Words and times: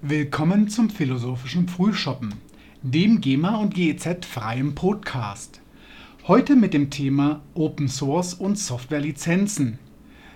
Willkommen 0.00 0.68
zum 0.68 0.90
philosophischen 0.90 1.66
Frühschoppen, 1.66 2.34
dem 2.82 3.20
GEMA 3.20 3.56
und 3.56 3.74
GEZ 3.74 4.24
freiem 4.26 4.76
Podcast. 4.76 5.60
Heute 6.28 6.54
mit 6.54 6.72
dem 6.72 6.88
Thema 6.88 7.42
Open 7.54 7.88
Source 7.88 8.32
und 8.32 8.60
Softwarelizenzen. 8.60 9.80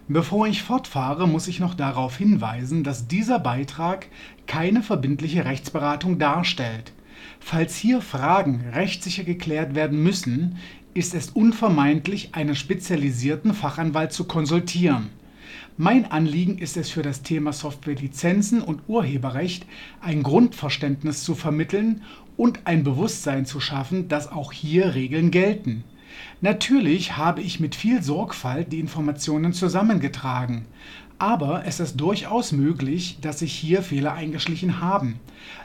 Bevor 0.09 0.49
ich 0.49 0.65
fortfahre, 0.65 1.29
muss 1.29 1.47
ich 1.47 1.61
noch 1.61 1.75
darauf 1.75 2.17
hinweisen, 2.17 2.83
dass 2.83 3.07
dieser 3.07 3.39
Beitrag 3.39 4.09
keine 4.49 4.83
verbindliche 4.83 5.45
Rechtsberatung 5.45 6.19
darstellt. 6.19 6.93
Falls 7.39 7.77
hier 7.77 8.01
Fragen 8.01 8.65
rechtssicher 8.73 9.23
geklärt 9.23 9.77
werden 9.77 10.03
müssen, 10.03 10.59
ist 10.93 11.15
es 11.15 11.31
unvermeidlich, 11.31 12.35
einen 12.35 12.57
spezialisierten 12.57 13.55
Fachanwalt 13.55 14.13
zu 14.13 14.25
konsultieren. 14.25 15.11
Mein 15.79 16.11
Anliegen 16.11 16.59
ist 16.59 16.77
es 16.77 16.91
für 16.91 17.03
das 17.03 17.23
Thema 17.23 17.55
Softwarelizenzen 17.55 18.61
und 18.61 18.83
Urheberrecht 18.89 19.65
ein 20.03 20.23
Grundverständnis 20.23 21.25
zu 21.25 21.35
vermitteln 21.35 22.03
und 22.37 22.67
ein 22.67 22.85
Bewusstsein 22.85 23.47
zu 23.47 23.59
schaffen, 23.59 24.07
dass 24.07 24.31
auch 24.31 24.53
hier 24.53 24.95
Regeln 24.95 25.31
gelten. 25.31 25.85
Natürlich 26.43 27.17
habe 27.17 27.41
ich 27.41 27.59
mit 27.59 27.75
viel 27.75 28.03
Sorgfalt 28.03 28.71
die 28.71 28.81
Informationen 28.81 29.55
zusammengetragen, 29.55 30.67
aber 31.19 31.65
es 31.65 31.81
ist 31.81 31.99
durchaus 31.99 32.53
möglich, 32.53 33.19
dass 33.23 33.39
sich 33.39 33.55
hier 33.55 33.83
Fehler 33.83 34.13
eingeschlichen 34.13 34.83
haben. 34.83 35.21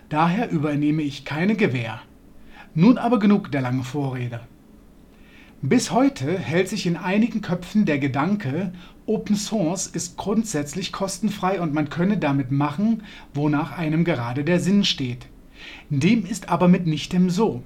Daher 0.07 0.49
übernehme 0.49 1.01
ich 1.01 1.25
keine 1.25 1.55
Gewähr. 1.55 1.99
Nun 2.73 2.97
aber 2.97 3.19
genug 3.19 3.51
der 3.51 3.61
langen 3.61 3.83
Vorrede. 3.83 4.39
Bis 5.61 5.91
heute 5.91 6.37
hält 6.37 6.69
sich 6.69 6.85
in 6.85 6.95
einigen 6.95 7.41
Köpfen 7.41 7.85
der 7.85 7.97
Gedanke, 7.97 8.71
Open 9.07 9.37
Source 9.37 9.87
ist 9.87 10.17
grundsätzlich 10.17 10.91
kostenfrei 10.91 11.61
und 11.61 11.73
man 11.73 11.89
könne 11.89 12.17
damit 12.17 12.51
machen, 12.51 13.03
wonach 13.33 13.71
einem 13.71 14.03
gerade 14.03 14.43
der 14.43 14.59
Sinn 14.59 14.83
steht. 14.83 15.27
Dem 15.89 16.25
ist 16.25 16.49
aber 16.49 16.67
mitnichtem 16.67 17.29
so. 17.29 17.63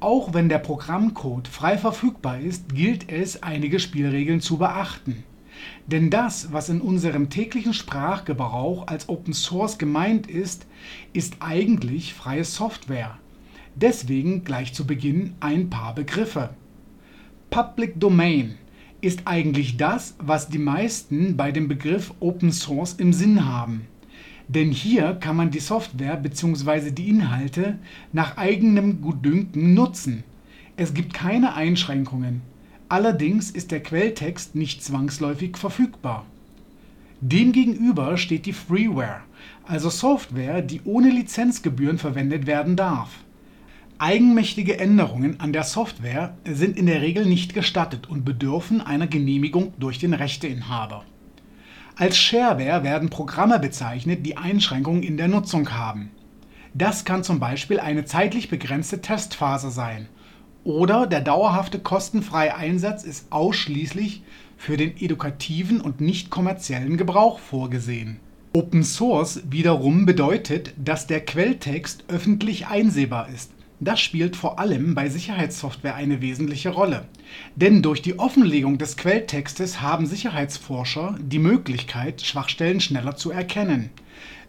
Auch 0.00 0.32
wenn 0.32 0.48
der 0.48 0.58
Programmcode 0.58 1.48
frei 1.48 1.76
verfügbar 1.76 2.40
ist, 2.40 2.74
gilt 2.74 3.12
es, 3.12 3.42
einige 3.42 3.78
Spielregeln 3.78 4.40
zu 4.40 4.56
beachten. 4.56 5.24
Denn 5.86 6.08
das, 6.08 6.50
was 6.50 6.70
in 6.70 6.80
unserem 6.80 7.28
täglichen 7.28 7.74
Sprachgebrauch 7.74 8.86
als 8.86 9.10
Open 9.10 9.34
Source 9.34 9.76
gemeint 9.76 10.26
ist, 10.28 10.66
ist 11.12 11.36
eigentlich 11.40 12.14
freie 12.14 12.44
Software. 12.44 13.18
Deswegen 13.74 14.44
gleich 14.44 14.72
zu 14.72 14.86
Beginn 14.86 15.34
ein 15.40 15.68
paar 15.68 15.94
Begriffe. 15.94 16.54
Public 17.50 18.00
Domain 18.00 18.56
ist 19.04 19.22
eigentlich 19.26 19.76
das, 19.76 20.14
was 20.18 20.48
die 20.48 20.58
meisten 20.58 21.36
bei 21.36 21.52
dem 21.52 21.68
Begriff 21.68 22.14
Open 22.20 22.52
Source 22.52 22.94
im 22.94 23.12
Sinn 23.12 23.46
haben. 23.46 23.86
Denn 24.48 24.70
hier 24.70 25.14
kann 25.14 25.36
man 25.36 25.50
die 25.50 25.60
Software 25.60 26.16
bzw. 26.16 26.90
die 26.90 27.08
Inhalte 27.08 27.78
nach 28.12 28.36
eigenem 28.36 29.00
Gutdünken 29.00 29.74
nutzen. 29.74 30.24
Es 30.76 30.92
gibt 30.94 31.14
keine 31.14 31.54
Einschränkungen. 31.54 32.42
Allerdings 32.88 33.50
ist 33.50 33.70
der 33.70 33.82
Quelltext 33.82 34.54
nicht 34.54 34.82
zwangsläufig 34.82 35.56
verfügbar. 35.56 36.26
Demgegenüber 37.20 38.18
steht 38.18 38.44
die 38.44 38.52
Freeware, 38.52 39.22
also 39.66 39.88
Software, 39.88 40.60
die 40.60 40.82
ohne 40.84 41.10
Lizenzgebühren 41.10 41.96
verwendet 41.96 42.46
werden 42.46 42.76
darf. 42.76 43.23
Eigenmächtige 43.98 44.78
Änderungen 44.78 45.38
an 45.38 45.52
der 45.52 45.62
Software 45.62 46.36
sind 46.44 46.76
in 46.76 46.86
der 46.86 47.00
Regel 47.00 47.26
nicht 47.26 47.54
gestattet 47.54 48.08
und 48.08 48.24
bedürfen 48.24 48.80
einer 48.80 49.06
Genehmigung 49.06 49.72
durch 49.78 50.00
den 50.00 50.14
Rechteinhaber. 50.14 51.04
Als 51.94 52.18
Shareware 52.18 52.82
werden 52.82 53.08
Programme 53.08 53.60
bezeichnet, 53.60 54.26
die 54.26 54.36
Einschränkungen 54.36 55.04
in 55.04 55.16
der 55.16 55.28
Nutzung 55.28 55.70
haben. 55.70 56.10
Das 56.74 57.04
kann 57.04 57.22
zum 57.22 57.38
Beispiel 57.38 57.78
eine 57.78 58.04
zeitlich 58.04 58.50
begrenzte 58.50 59.00
Testphase 59.00 59.70
sein 59.70 60.08
oder 60.64 61.06
der 61.06 61.20
dauerhafte 61.20 61.78
kostenfreie 61.78 62.56
Einsatz 62.56 63.04
ist 63.04 63.30
ausschließlich 63.30 64.22
für 64.56 64.76
den 64.76 64.96
edukativen 64.96 65.80
und 65.80 66.00
nicht 66.00 66.30
kommerziellen 66.30 66.96
Gebrauch 66.96 67.38
vorgesehen. 67.38 68.18
Open 68.54 68.82
Source 68.82 69.42
wiederum 69.50 70.04
bedeutet, 70.04 70.74
dass 70.76 71.06
der 71.06 71.24
Quelltext 71.24 72.04
öffentlich 72.08 72.66
einsehbar 72.66 73.28
ist 73.28 73.53
das 73.84 74.00
spielt 74.00 74.36
vor 74.36 74.58
allem 74.58 74.94
bei 74.94 75.08
Sicherheitssoftware 75.08 75.94
eine 75.94 76.20
wesentliche 76.20 76.70
Rolle. 76.70 77.06
Denn 77.56 77.82
durch 77.82 78.02
die 78.02 78.18
Offenlegung 78.18 78.78
des 78.78 78.96
Quelltextes 78.96 79.80
haben 79.80 80.06
Sicherheitsforscher 80.06 81.16
die 81.20 81.38
Möglichkeit, 81.38 82.22
Schwachstellen 82.22 82.80
schneller 82.80 83.16
zu 83.16 83.30
erkennen. 83.30 83.90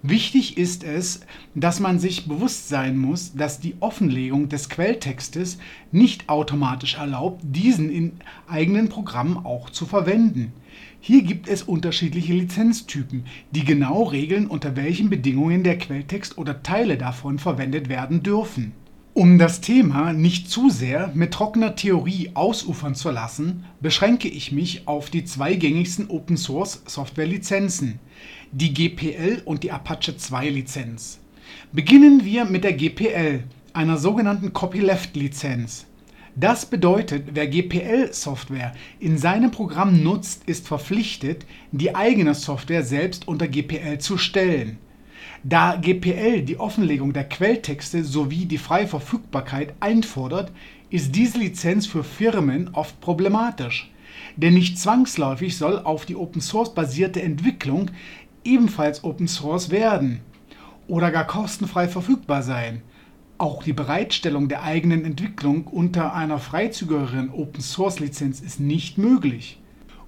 Wichtig 0.08 0.58
ist 0.58 0.84
es, 0.84 1.22
dass 1.56 1.80
man 1.80 1.98
sich 1.98 2.28
bewusst 2.28 2.70
sein 2.70 2.96
muss, 2.96 3.34
dass 3.34 3.60
die 3.60 3.74
Offenlegung 3.80 4.50
des 4.50 4.70
Quelltextes 4.70 5.58
nicht 5.92 6.30
automatisch 6.30 6.96
erlaubt, 6.96 7.42
diesen 7.44 7.90
in 7.90 8.12
eigenen 8.48 8.90
Programmen 8.90 9.44
auch 9.44 9.72
zu 9.72 9.88
verwenden. 9.88 10.54
Hier 11.00 11.24
gibt 11.24 11.48
es 11.48 11.64
unterschiedliche 11.64 12.34
Lizenztypen, 12.34 13.26
die 13.50 13.64
genau 13.64 14.04
regeln, 14.04 14.46
unter 14.46 14.76
welchen 14.76 15.10
Bedingungen 15.10 15.64
der 15.64 15.80
Quelltext 15.80 16.38
oder 16.38 16.62
Teile 16.62 16.98
davon 16.98 17.40
verwendet 17.40 17.90
werden 17.90 18.22
dürfen. 18.22 18.74
Um 19.18 19.38
das 19.38 19.62
Thema 19.62 20.12
nicht 20.12 20.50
zu 20.50 20.70
sehr 20.70 21.10
mit 21.14 21.34
trockener 21.34 21.78
Theorie 21.78 22.32
ausufern 22.34 22.96
zu 22.96 23.12
lassen, 23.12 23.64
beschränke 23.80 24.28
ich 24.28 24.52
mich 24.52 24.90
auf 24.90 25.10
die 25.10 25.24
zwei 25.24 25.54
gängigsten 25.54 26.10
Open-Source-Software-Lizenzen, 26.10 28.00
die 28.52 28.74
GPL 28.74 29.42
und 29.46 29.64
die 29.64 29.72
Apache 29.72 30.12
2-Lizenz. 30.12 31.20
Beginnen 31.72 32.26
wir 32.26 32.44
mit 32.44 32.66
der 32.66 32.74
GPL, 32.74 33.46
einer 33.72 33.98
sogenannten 33.98 34.52
Copyleft-Lizenz. 34.52 35.86
Das 36.36 36.66
bedeutet, 36.66 37.30
wer 37.36 37.48
GPL-Software 37.48 38.74
in 39.00 39.18
seinem 39.18 39.52
Programm 39.52 40.04
nutzt, 40.04 40.44
ist 40.46 40.68
verpflichtet, 40.68 41.46
die 41.72 41.96
eigene 41.96 42.34
Software 42.36 42.84
selbst 42.84 43.30
unter 43.30 43.48
GPL 43.48 43.98
zu 44.00 44.18
stellen 44.18 44.78
da 45.48 45.76
GPL 45.76 46.42
die 46.42 46.60
Offenlegung 46.60 47.14
der 47.14 47.30
Quelltexte 47.30 48.04
sowie 48.04 48.46
die 48.46 48.58
freie 48.58 48.88
Verfügbarkeit 48.88 49.76
einfordert, 49.80 50.52
ist 50.90 51.16
diese 51.16 51.38
Lizenz 51.38 51.86
für 51.86 52.04
Firmen 52.04 52.72
oft 52.74 53.00
problematisch. 53.00 53.92
Denn 54.38 54.56
nicht 54.56 54.80
zwangsläufig 54.80 55.56
soll 55.56 55.78
auf 55.78 56.08
die 56.08 56.16
Open-Source-basierte 56.16 57.22
Entwicklung 57.22 57.92
ebenfalls 58.44 59.04
Open 59.04 59.28
Source 59.28 59.70
werden 59.70 60.22
oder 60.88 61.12
gar 61.12 61.28
kostenfrei 61.28 61.88
verfügbar 61.88 62.42
sein. 62.42 62.82
Auch 63.38 63.62
die 63.62 63.74
Bereitstellung 63.74 64.48
der 64.48 64.64
eigenen 64.64 65.06
Entwicklung 65.06 65.68
unter 65.68 66.16
einer 66.16 66.40
freizügigeren 66.40 67.30
Open-Source-Lizenz 67.30 68.40
ist 68.40 68.60
nicht 68.60 68.98
möglich 68.98 69.60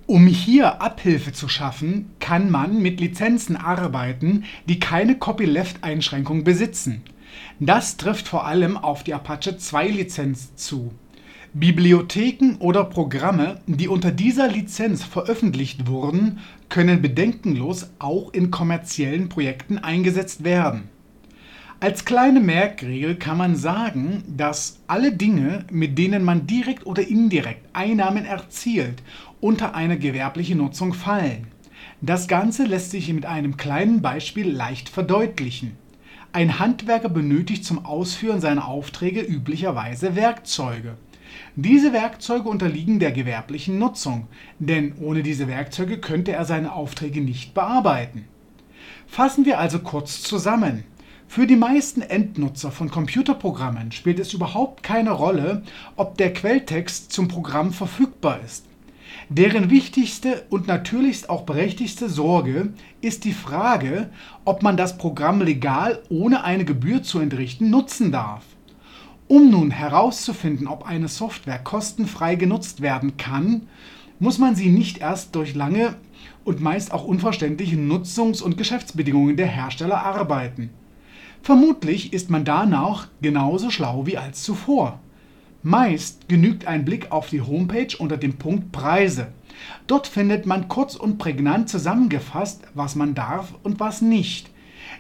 um 0.08 0.26
hier 0.26 0.82
Abhilfe 0.82 1.34
zu 1.34 1.50
schaffen, 1.50 2.12
kann 2.20 2.50
man 2.50 2.82
mit 2.82 3.00
Lizenzen 3.02 3.58
arbeiten, 3.58 4.46
die 4.68 4.80
keine 4.80 5.18
Copyleft-Einschränkung 5.18 6.46
besitzen. 6.46 7.04
Das 7.60 7.98
trifft 7.98 8.28
vor 8.28 8.48
allem 8.48 8.78
auf 8.78 9.04
die 9.04 9.14
Apache 9.14 9.58
2 9.58 9.90
Lizenz 9.90 10.56
zu. 10.56 10.94
Bibliotheken 11.54 12.56
oder 12.60 12.86
Programme, 12.86 13.62
die 13.68 13.90
unter 13.90 14.12
dieser 14.12 14.48
Lizenz 14.48 15.04
veröffentlicht 15.04 15.88
wurden, 15.88 16.40
können 16.70 17.02
bedenkenlos 17.02 17.90
auch 18.00 18.32
in 18.32 18.50
kommerziellen 18.50 19.28
Projekten 19.28 19.78
eingesetzt 19.78 20.44
werden. 20.44 20.90
Als 21.80 22.06
kleine 22.06 22.40
Merkregel 22.40 23.18
kann 23.18 23.38
man 23.38 23.56
sagen, 23.56 24.24
dass 24.28 24.80
alle 24.88 25.12
Dinge, 25.12 25.64
mit 25.72 25.96
denen 26.00 26.24
man 26.24 26.48
direkt 26.48 26.88
oder 26.88 27.08
indirekt 27.08 27.68
Einnahmen 27.74 28.26
erzielt 28.26 29.04
unter 29.42 29.76
eine 29.76 29.98
gewerbliche 29.98 30.56
Nutzung 30.56 30.94
fallen. 30.94 31.48
Das 32.02 32.28
Ganze 32.28 32.66
lässt 32.66 32.92
sich 32.92 33.12
mit 33.12 33.26
einem 33.26 33.58
kleinen 33.58 34.02
Beispiel 34.02 34.50
leicht 34.50 34.90
verdeutlichen. 34.90 35.78
Ein 36.32 36.60
Handwerker 36.60 37.10
benötigt 37.10 37.66
zum 37.66 37.86
Ausführen 37.86 38.42
seiner 38.42 38.68
Aufträge 38.68 39.22
üblicherweise 39.22 40.16
Werkzeuge. 40.16 40.98
Diese 41.56 41.94
Werkzeuge 41.94 42.48
unterliegen 42.48 43.00
der 43.00 43.12
gewerblichen 43.12 43.80
Nutzung, 43.80 44.28
denn 44.60 44.94
ohne 45.00 45.24
diese 45.24 45.48
Werkzeuge 45.48 45.98
könnte 45.98 46.34
er 46.34 46.46
seine 46.46 46.74
Aufträge 46.74 47.22
nicht 47.22 47.54
bearbeiten. 47.54 48.26
Fassen 49.08 49.46
wir 49.46 49.60
also 49.60 49.80
kurz 49.80 50.22
zusammen. 50.22 50.84
Für 51.28 51.48
die 51.48 51.56
meisten 51.56 52.02
Endnutzer 52.02 52.72
von 52.72 52.92
Computerprogrammen 52.92 53.92
spielt 53.92 54.20
es 54.20 54.34
überhaupt 54.34 54.84
keine 54.84 55.12
Rolle, 55.12 55.64
ob 55.96 56.18
der 56.18 56.32
Quelltext 56.34 57.12
zum 57.12 57.28
Programm 57.28 57.74
verfügbar 57.74 58.40
ist. 58.46 58.67
Deren 59.30 59.70
wichtigste 59.70 60.46
und 60.50 60.68
natürlichst 60.68 61.30
auch 61.30 61.44
berechtigte 61.44 62.10
Sorge 62.10 62.74
ist 63.02 63.26
die 63.26 63.34
Frage, 63.34 64.10
ob 64.46 64.64
man 64.64 64.78
das 64.78 64.98
Programm 64.98 65.42
legal 65.42 66.02
ohne 66.10 66.44
eine 66.44 66.66
Gebühr 66.66 67.04
zu 67.04 67.20
entrichten 67.20 67.70
nutzen 67.70 68.12
darf. 68.12 68.44
Um 69.28 69.50
nun 69.50 69.72
herauszufinden, 69.72 70.68
ob 70.68 70.86
eine 70.86 71.10
Software 71.10 71.60
kostenfrei 71.60 72.36
genutzt 72.36 72.82
werden 72.82 73.18
kann, 73.18 73.68
muss 74.20 74.38
man 74.38 74.56
sie 74.56 74.70
nicht 74.70 75.00
erst 75.00 75.36
durch 75.36 75.54
lange 75.54 75.96
und 76.46 76.62
meist 76.62 76.94
auch 76.94 77.04
unverständliche 77.04 77.76
Nutzungs- 77.76 78.42
und 78.42 78.58
Geschäftsbedingungen 78.58 79.36
der 79.36 79.48
Hersteller 79.48 80.04
arbeiten. 80.04 80.70
Vermutlich 81.42 82.14
ist 82.14 82.30
man 82.30 82.46
danach 82.46 83.10
genauso 83.22 83.70
schlau 83.70 84.06
wie 84.06 84.18
als 84.18 84.44
zuvor. 84.44 85.00
Meist 85.68 86.30
genügt 86.30 86.66
ein 86.66 86.86
Blick 86.86 87.12
auf 87.12 87.30
die 87.30 87.42
Homepage 87.42 87.90
unter 88.00 88.16
dem 88.16 88.38
Punkt 88.38 88.72
Preise. 88.72 89.34
Dort 89.86 90.08
findet 90.08 90.46
man 90.46 90.70
kurz 90.70 90.96
und 90.96 91.18
prägnant 91.18 91.68
zusammengefasst, 91.68 92.64
was 92.74 92.96
man 92.96 93.16
darf 93.16 93.54
und 93.64 93.82
was 93.82 94.02
nicht. 94.02 94.50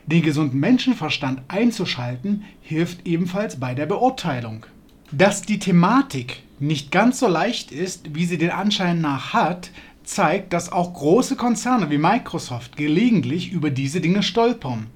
Den 0.07 0.23
gesunden 0.23 0.59
Menschenverstand 0.59 1.39
einzuschalten 1.47 2.43
hilft 2.59 3.07
ebenfalls 3.07 3.61
bei 3.61 3.75
der 3.75 3.85
Beurteilung. 3.85 4.65
Dass 5.09 5.41
die 5.41 5.59
Thematik 5.59 6.43
nicht 6.59 6.91
ganz 6.91 7.19
so 7.19 7.29
leicht 7.29 7.71
ist, 7.71 8.13
wie 8.13 8.25
sie 8.25 8.37
den 8.37 8.51
Anschein 8.51 8.99
nach 8.99 9.31
hat, 9.31 9.71
zeigt, 10.07 10.53
dass 10.53 10.71
auch 10.71 10.93
große 10.93 11.35
Konzerne 11.35 11.89
wie 11.89 11.97
Microsoft 11.97 12.77
gelegentlich 12.77 13.51
über 13.51 13.69
diese 13.69 14.01
Dinge 14.01 14.23
stolpern. 14.23 14.87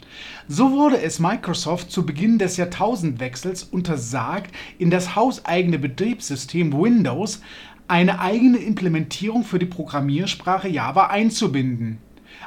So 0.48 0.72
wurde 0.72 1.02
es 1.02 1.20
Microsoft 1.20 1.92
zu 1.92 2.06
Beginn 2.06 2.38
des 2.38 2.58
Jahrtausendwechsels 2.58 3.64
untersagt, 3.64 4.52
in 4.80 4.90
das 4.90 5.16
hauseigene 5.16 5.80
Betriebssystem 5.80 6.74
Windows 6.74 7.42
eine 7.88 8.20
eigene 8.20 8.58
Implementierung 8.58 9.44
für 9.44 9.60
die 9.60 9.66
Programmiersprache 9.66 10.70
Java 10.70 11.08
einzubinden, 11.08 11.98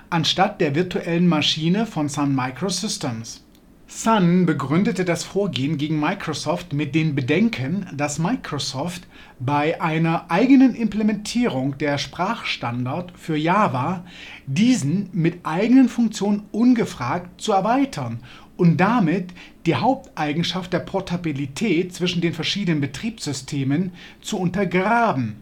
anstatt 0.09 0.61
der 0.61 0.75
virtuellen 0.75 1.29
Maschine 1.29 1.87
von 1.87 2.09
Sun 2.09 2.35
Microsystems. 2.35 3.44
Sun 3.87 4.47
begründete 4.47 5.05
das 5.05 5.25
Vorgehen 5.25 5.77
gegen 5.77 6.01
Microsoft 6.01 6.73
mit 6.73 6.95
den 6.95 7.15
Bedenken, 7.15 7.87
dass 7.95 8.19
Microsoft 8.19 9.07
bei 9.39 9.81
einer 9.81 10.31
eigenen 10.31 10.75
Implementierung 10.75 11.77
der 11.77 11.99
Sprachstandard 11.99 13.13
für 13.15 13.37
Java 13.37 14.05
diesen 14.47 15.11
mit 15.13 15.41
eigenen 15.45 15.91
Funktionen 15.91 16.45
ungefragt 16.51 17.41
zu 17.41 17.53
erweitern 17.53 18.21
und 18.57 18.79
damit 18.79 19.35
die 19.67 19.77
Haupteigenschaft 19.77 20.73
der 20.73 20.81
Portabilität 20.81 21.95
zwischen 21.95 22.23
den 22.23 22.33
verschiedenen 22.33 22.81
Betriebssystemen 22.81 23.93
zu 24.23 24.39
untergraben. 24.39 25.37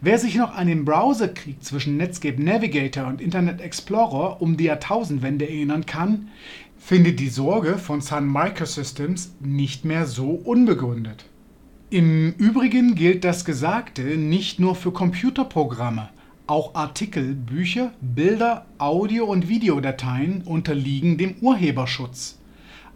Wer 0.00 0.18
sich 0.18 0.34
noch 0.34 0.54
an 0.54 0.66
den 0.66 0.84
Browserkrieg 0.84 1.62
zwischen 1.62 1.96
Netscape 1.96 2.42
Navigator 2.42 3.06
und 3.06 3.20
Internet 3.20 3.60
Explorer 3.60 4.42
um 4.42 4.56
die 4.56 4.64
Jahrtausendwende 4.64 5.48
erinnern 5.48 5.86
kann, 5.86 6.28
findet 6.80 7.20
die 7.20 7.28
Sorge 7.28 7.78
von 7.78 8.00
Sun 8.00 8.32
Microsystems 8.32 9.34
nicht 9.38 9.84
mehr 9.84 10.06
so 10.06 10.30
unbegründet. 10.30 11.26
Im 11.90 12.32
Übrigen 12.32 12.94
gilt 12.94 13.22
das 13.22 13.44
Gesagte 13.44 14.02
nicht 14.16 14.58
nur 14.58 14.74
für 14.74 14.90
Computerprogramme. 14.90 16.08
Auch 16.46 16.74
Artikel, 16.74 17.34
Bücher, 17.34 17.92
Bilder, 18.00 18.66
Audio- 18.78 19.26
und 19.26 19.48
Videodateien 19.48 20.42
unterliegen 20.42 21.16
dem 21.16 21.36
Urheberschutz. 21.40 22.38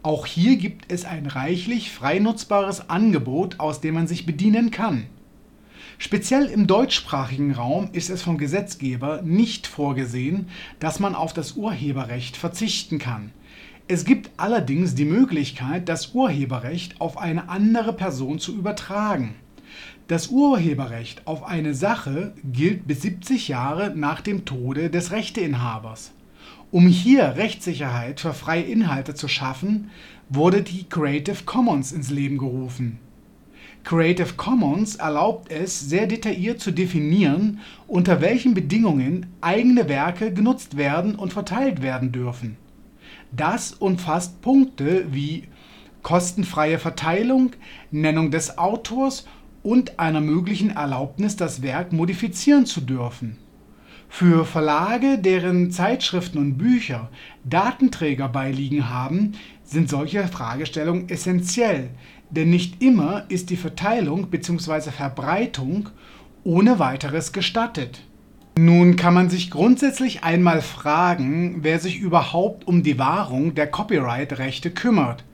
Auch 0.02 0.26
hier 0.26 0.56
gibt 0.56 0.90
es 0.90 1.04
ein 1.04 1.26
reichlich 1.26 1.92
frei 1.92 2.18
nutzbares 2.18 2.88
Angebot, 2.90 3.60
aus 3.60 3.80
dem 3.80 3.94
man 3.94 4.06
sich 4.06 4.26
bedienen 4.26 4.70
kann. 4.70 5.06
Speziell 5.98 6.46
im 6.46 6.66
deutschsprachigen 6.66 7.52
Raum 7.52 7.90
ist 7.92 8.10
es 8.10 8.22
vom 8.22 8.38
Gesetzgeber 8.38 9.22
nicht 9.22 9.66
vorgesehen, 9.66 10.48
dass 10.80 10.98
man 10.98 11.14
auf 11.14 11.32
das 11.32 11.52
Urheberrecht 11.52 12.36
verzichten 12.36 12.98
kann. 12.98 13.30
Es 13.86 14.06
gibt 14.06 14.30
allerdings 14.38 14.94
die 14.94 15.04
Möglichkeit, 15.04 15.90
das 15.90 16.14
Urheberrecht 16.14 17.02
auf 17.02 17.18
eine 17.18 17.50
andere 17.50 17.92
Person 17.92 18.38
zu 18.38 18.56
übertragen. 18.56 19.34
Das 20.08 20.28
Urheberrecht 20.28 21.26
auf 21.26 21.44
eine 21.44 21.74
Sache 21.74 22.32
gilt 22.50 22.86
bis 22.86 23.02
70 23.02 23.48
Jahre 23.48 23.92
nach 23.94 24.22
dem 24.22 24.46
Tode 24.46 24.88
des 24.88 25.10
Rechteinhabers. 25.10 26.12
Um 26.70 26.86
hier 26.86 27.36
Rechtssicherheit 27.36 28.20
für 28.20 28.32
freie 28.32 28.62
Inhalte 28.62 29.14
zu 29.14 29.28
schaffen, 29.28 29.90
wurde 30.30 30.62
die 30.62 30.88
Creative 30.88 31.44
Commons 31.44 31.92
ins 31.92 32.08
Leben 32.08 32.38
gerufen. 32.38 32.98
Creative 33.84 34.32
Commons 34.38 34.96
erlaubt 34.96 35.52
es, 35.52 35.78
sehr 35.78 36.06
detailliert 36.06 36.58
zu 36.58 36.70
definieren, 36.70 37.60
unter 37.86 38.22
welchen 38.22 38.54
Bedingungen 38.54 39.26
eigene 39.42 39.90
Werke 39.90 40.32
genutzt 40.32 40.78
werden 40.78 41.16
und 41.16 41.34
verteilt 41.34 41.82
werden 41.82 42.10
dürfen. 42.10 42.56
Das 43.36 43.72
umfasst 43.72 44.42
Punkte 44.42 45.06
wie 45.12 45.48
kostenfreie 46.02 46.78
Verteilung, 46.78 47.52
Nennung 47.90 48.30
des 48.30 48.58
Autors 48.58 49.26
und 49.62 49.98
einer 49.98 50.20
möglichen 50.20 50.70
Erlaubnis, 50.70 51.36
das 51.36 51.62
Werk 51.62 51.92
modifizieren 51.92 52.66
zu 52.66 52.80
dürfen. 52.80 53.38
Für 54.08 54.44
Verlage, 54.44 55.18
deren 55.18 55.72
Zeitschriften 55.72 56.38
und 56.38 56.58
Bücher 56.58 57.10
Datenträger 57.42 58.28
beiliegen 58.28 58.88
haben, 58.88 59.32
sind 59.64 59.88
solche 59.88 60.28
Fragestellungen 60.28 61.08
essentiell, 61.08 61.90
denn 62.30 62.50
nicht 62.50 62.82
immer 62.82 63.24
ist 63.28 63.50
die 63.50 63.56
Verteilung 63.56 64.28
bzw. 64.28 64.90
Verbreitung 64.92 65.88
ohne 66.44 66.78
weiteres 66.78 67.32
gestattet 67.32 68.04
nun 68.56 68.94
kann 68.94 69.14
man 69.14 69.30
sich 69.30 69.50
grundsätzlich 69.50 70.22
einmal 70.22 70.62
fragen, 70.62 71.58
wer 71.62 71.80
sich 71.80 71.98
überhaupt 71.98 72.68
um 72.68 72.84
die 72.84 72.98
Wahrung 73.00 73.54
der 73.56 73.66
Copyright-Rechte 73.66 74.70
kümmert. 74.70 75.24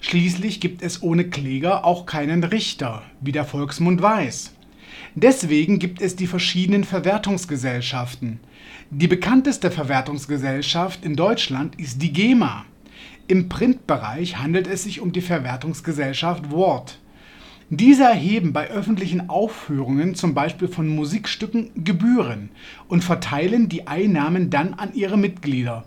Schließlich 0.00 0.60
gibt 0.60 0.82
es 0.82 1.02
ohne 1.02 1.24
Kläger 1.24 1.84
auch 1.84 2.06
keinen 2.06 2.44
Richter, 2.44 3.02
wie 3.20 3.32
der 3.32 3.44
Volksmund 3.44 4.00
weiß. 4.00 4.52
Deswegen 5.16 5.80
gibt 5.80 6.00
es 6.00 6.14
die 6.14 6.28
verschiedenen 6.28 6.84
Verwertungsgesellschaften. 6.84 8.38
Die 8.90 9.08
bekannteste 9.08 9.72
Verwertungsgesellschaft 9.72 11.04
in 11.04 11.16
Deutschland 11.16 11.80
ist 11.80 12.00
die 12.00 12.12
GEMA. 12.12 12.64
Im 13.26 13.48
Printbereich 13.48 14.38
handelt 14.38 14.68
es 14.68 14.84
sich 14.84 15.00
um 15.00 15.10
die 15.10 15.20
Verwertungsgesellschaft 15.20 16.52
Wort. 16.52 17.00
Diese 17.70 18.04
erheben 18.04 18.54
bei 18.54 18.70
öffentlichen 18.70 19.28
Aufführungen 19.28 20.14
zum 20.14 20.32
Beispiel 20.32 20.68
von 20.68 20.88
Musikstücken 20.88 21.70
Gebühren 21.84 22.48
und 22.88 23.04
verteilen 23.04 23.68
die 23.68 23.86
Einnahmen 23.86 24.48
dann 24.48 24.72
an 24.72 24.94
ihre 24.94 25.18
Mitglieder. 25.18 25.84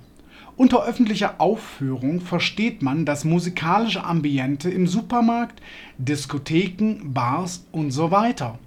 Unter 0.56 0.86
öffentlicher 0.86 1.42
Aufführung 1.42 2.22
versteht 2.22 2.84
man 2.84 3.04
das 3.04 3.26
musikalische 3.26 4.04
Ambiente 4.04 4.70
im 4.70 4.86
Supermarkt, 4.86 5.60
Diskotheken, 5.98 7.14
Bars 7.16 7.66
und 7.72 7.90
so 7.90 8.12
weiter. 8.12 8.60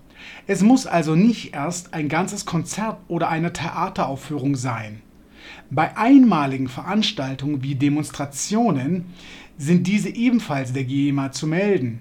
Es 0.48 0.62
muss 0.62 0.88
also 0.88 1.14
nicht 1.14 1.54
erst 1.54 1.94
ein 1.94 2.08
ganzes 2.08 2.46
Konzert 2.46 2.98
oder 3.06 3.28
eine 3.28 3.52
Theateraufführung 3.52 4.56
sein. 4.56 5.02
Bei 5.70 5.96
einmaligen 5.96 6.66
Veranstaltungen 6.66 7.62
wie 7.62 7.76
Demonstrationen 7.76 9.04
sind 9.56 9.86
diese 9.86 10.08
ebenfalls 10.08 10.72
der 10.72 10.82
GEMA 10.82 11.30
zu 11.30 11.46
melden 11.46 12.00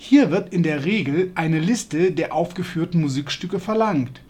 hier 0.00 0.30
wird 0.30 0.54
in 0.54 0.62
der 0.62 0.84
Regel 0.84 1.32
eine 1.34 1.58
Liste 1.58 2.12
der 2.12 2.32
aufgeführten 2.32 3.00
Musikstücke 3.00 3.58
verlangt. 3.58 4.22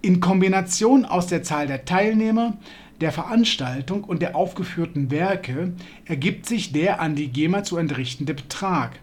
In 0.00 0.20
Kombination 0.20 1.04
aus 1.04 1.26
der 1.26 1.42
Zahl 1.42 1.66
der 1.66 1.84
Teilnehmer, 1.84 2.56
der 3.02 3.12
Veranstaltung 3.12 4.04
und 4.04 4.22
der 4.22 4.34
aufgeführten 4.34 5.10
Werke 5.10 5.74
ergibt 6.06 6.46
sich 6.46 6.72
der 6.72 7.00
an 7.00 7.14
die 7.14 7.28
GEMA 7.28 7.62
zu 7.62 7.76
entrichtende 7.76 8.32
Betrag. 8.32 9.00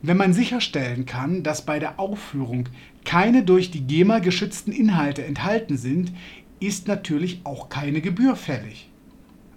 Wenn 0.00 0.16
man 0.16 0.32
sicherstellen 0.32 1.06
kann, 1.06 1.42
dass 1.42 1.66
bei 1.66 1.80
der 1.80 1.98
Aufführung 1.98 2.68
keine 3.04 3.42
durch 3.42 3.72
die 3.72 3.84
GEMA 3.84 4.20
geschützten 4.20 4.70
Inhalte 4.70 5.24
enthalten 5.24 5.76
sind, 5.76 6.12
ist 6.60 6.86
natürlich 6.86 7.40
auch 7.42 7.68
keine 7.68 8.00
Gebühr 8.00 8.36
fällig. 8.36 8.91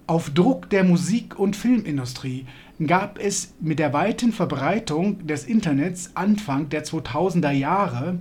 Auf 0.08 0.30
Druck 0.30 0.70
der 0.70 0.84
Musik 0.84 1.36
und 1.36 1.56
Filmindustrie 1.56 2.46
gab 2.86 3.18
es 3.18 3.54
mit 3.58 3.80
der 3.80 3.92
weiten 3.92 4.32
Verbreitung 4.32 5.26
des 5.26 5.42
Internets 5.42 6.12
Anfang 6.14 6.68
der 6.68 6.84
2000er 6.84 7.50
Jahre 7.50 8.20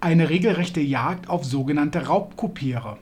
eine 0.00 0.30
regelrechte 0.30 0.80
Jagd 0.80 1.28
auf 1.28 1.44
sogenannte 1.44 2.06
Raubkopierer. 2.06 2.96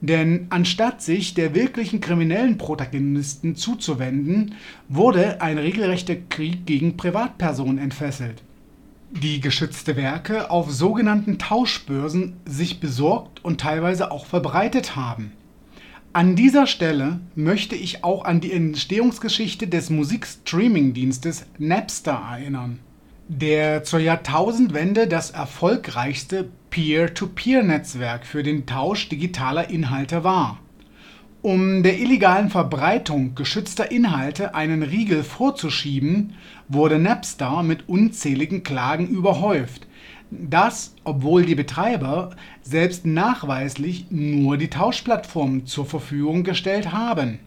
Denn 0.00 0.46
anstatt 0.48 1.02
sich 1.02 1.34
der 1.34 1.54
wirklichen 1.54 2.00
kriminellen 2.00 2.56
Protagonisten 2.56 3.54
zuzuwenden, 3.54 4.54
wurde 4.88 5.42
ein 5.42 5.58
regelrechter 5.58 6.16
Krieg 6.16 6.64
gegen 6.64 6.96
Privatpersonen 6.96 7.76
entfesselt, 7.76 8.42
die 9.10 9.42
geschützte 9.42 9.94
Werke 9.94 10.50
auf 10.50 10.72
sogenannten 10.72 11.38
Tauschbörsen 11.38 12.38
sich 12.46 12.80
besorgt 12.80 13.44
und 13.44 13.60
teilweise 13.60 14.10
auch 14.10 14.24
verbreitet 14.24 14.96
haben 14.96 15.32
an 16.14 16.36
dieser 16.36 16.68
Stelle 16.68 17.18
möchte 17.34 17.74
ich 17.74 18.04
auch 18.04 18.24
an 18.24 18.40
die 18.40 18.52
Entstehungsgeschichte 18.52 19.66
des 19.66 19.90
Musikstreaming-Dienstes 19.90 21.44
Napster 21.58 22.22
erinnern, 22.30 22.78
der 23.26 23.82
zur 23.82 23.98
Jahrtausendwende 23.98 25.08
das 25.08 25.32
erfolgreichste 25.32 26.48
Peer-to-Peer-Netzwerk 26.70 28.26
für 28.26 28.44
den 28.44 28.64
Tausch 28.64 29.08
digitaler 29.08 29.70
Inhalte 29.70 30.22
war. 30.22 30.60
Um 31.42 31.82
der 31.82 31.98
illegalen 31.98 32.48
Verbreitung 32.48 33.34
geschützter 33.34 33.90
Inhalte 33.90 34.54
einen 34.54 34.84
Riegel 34.84 35.24
vorzuschieben, 35.24 36.34
wurde 36.68 37.00
Napster 37.00 37.64
mit 37.64 37.88
unzähligen 37.88 38.62
Klagen 38.62 39.08
überhäuft, 39.08 39.88
das, 40.40 40.94
obwohl 41.04 41.44
die 41.44 41.54
Betreiber 41.54 42.30
selbst 42.62 43.06
nachweislich 43.06 44.06
nur 44.10 44.56
die 44.56 44.70
Tauschplattform 44.70 45.66
zur 45.66 45.86
Verfügung 45.86 46.44
gestellt 46.44 46.92
haben. 46.92 47.38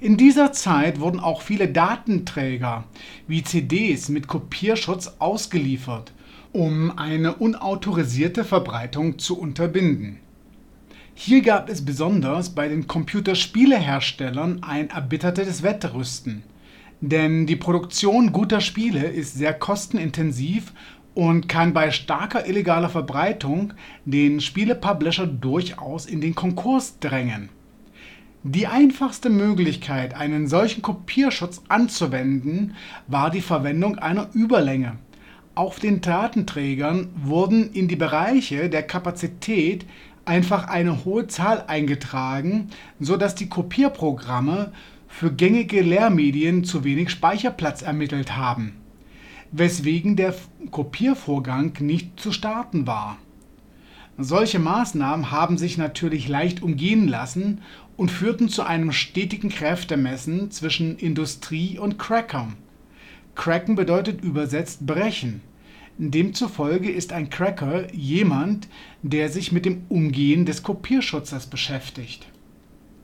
In 0.00 0.16
dieser 0.16 0.52
Zeit 0.52 1.00
wurden 1.00 1.18
auch 1.18 1.42
viele 1.42 1.68
Datenträger 1.68 2.84
wie 3.26 3.42
CDs 3.42 4.08
mit 4.08 4.28
Kopierschutz 4.28 5.16
ausgeliefert, 5.18 6.12
um 6.52 6.96
eine 6.96 7.34
unautorisierte 7.34 8.44
Verbreitung 8.44 9.18
zu 9.18 9.38
unterbinden. 9.38 10.20
Hier 11.14 11.42
gab 11.42 11.68
es 11.68 11.84
besonders 11.84 12.50
bei 12.50 12.68
den 12.68 12.86
Computerspieleherstellern 12.86 14.62
ein 14.62 14.90
erbittertes 14.90 15.64
Wettrüsten, 15.64 16.44
denn 17.00 17.46
die 17.46 17.56
Produktion 17.56 18.30
guter 18.30 18.60
Spiele 18.60 19.04
ist 19.04 19.34
sehr 19.34 19.52
kostenintensiv 19.52 20.72
und 21.18 21.48
kann 21.48 21.72
bei 21.72 21.90
starker 21.90 22.46
illegaler 22.46 22.88
Verbreitung 22.88 23.72
den 24.04 24.40
Spielepublisher 24.40 25.26
durchaus 25.26 26.06
in 26.06 26.20
den 26.20 26.36
Konkurs 26.36 27.00
drängen. 27.00 27.48
Die 28.44 28.68
einfachste 28.68 29.28
Möglichkeit, 29.28 30.14
einen 30.14 30.46
solchen 30.46 30.80
Kopierschutz 30.80 31.60
anzuwenden, 31.66 32.76
war 33.08 33.30
die 33.32 33.40
Verwendung 33.40 33.98
einer 33.98 34.28
Überlänge. 34.32 34.94
Auf 35.56 35.80
den 35.80 36.00
Datenträgern 36.02 37.08
wurden 37.16 37.72
in 37.72 37.88
die 37.88 37.96
Bereiche 37.96 38.70
der 38.70 38.84
Kapazität 38.84 39.86
einfach 40.24 40.68
eine 40.68 41.04
hohe 41.04 41.26
Zahl 41.26 41.64
eingetragen, 41.66 42.68
so 43.00 43.16
dass 43.16 43.34
die 43.34 43.48
Kopierprogramme 43.48 44.70
für 45.08 45.32
gängige 45.32 45.82
Lehrmedien 45.82 46.62
zu 46.62 46.84
wenig 46.84 47.10
Speicherplatz 47.10 47.82
ermittelt 47.82 48.36
haben, 48.36 48.74
weswegen 49.52 50.16
der 50.16 50.34
Kopiervorgang 50.70 51.72
nicht 51.80 52.20
zu 52.20 52.32
starten 52.32 52.86
war. 52.86 53.18
Solche 54.16 54.58
Maßnahmen 54.58 55.30
haben 55.30 55.58
sich 55.58 55.78
natürlich 55.78 56.28
leicht 56.28 56.62
umgehen 56.62 57.06
lassen 57.06 57.60
und 57.96 58.10
führten 58.10 58.48
zu 58.48 58.62
einem 58.62 58.92
stetigen 58.92 59.48
Kräftemessen 59.48 60.50
zwischen 60.50 60.96
Industrie 60.98 61.78
und 61.78 61.98
Crackern. 61.98 62.54
Cracken 63.36 63.76
bedeutet 63.76 64.22
übersetzt 64.22 64.86
brechen. 64.86 65.40
Demzufolge 65.98 66.90
ist 66.90 67.12
ein 67.12 67.30
Cracker 67.30 67.92
jemand, 67.94 68.68
der 69.02 69.28
sich 69.28 69.52
mit 69.52 69.64
dem 69.64 69.82
Umgehen 69.88 70.46
des 70.46 70.62
Kopierschutzes 70.62 71.46
beschäftigt. 71.46 72.26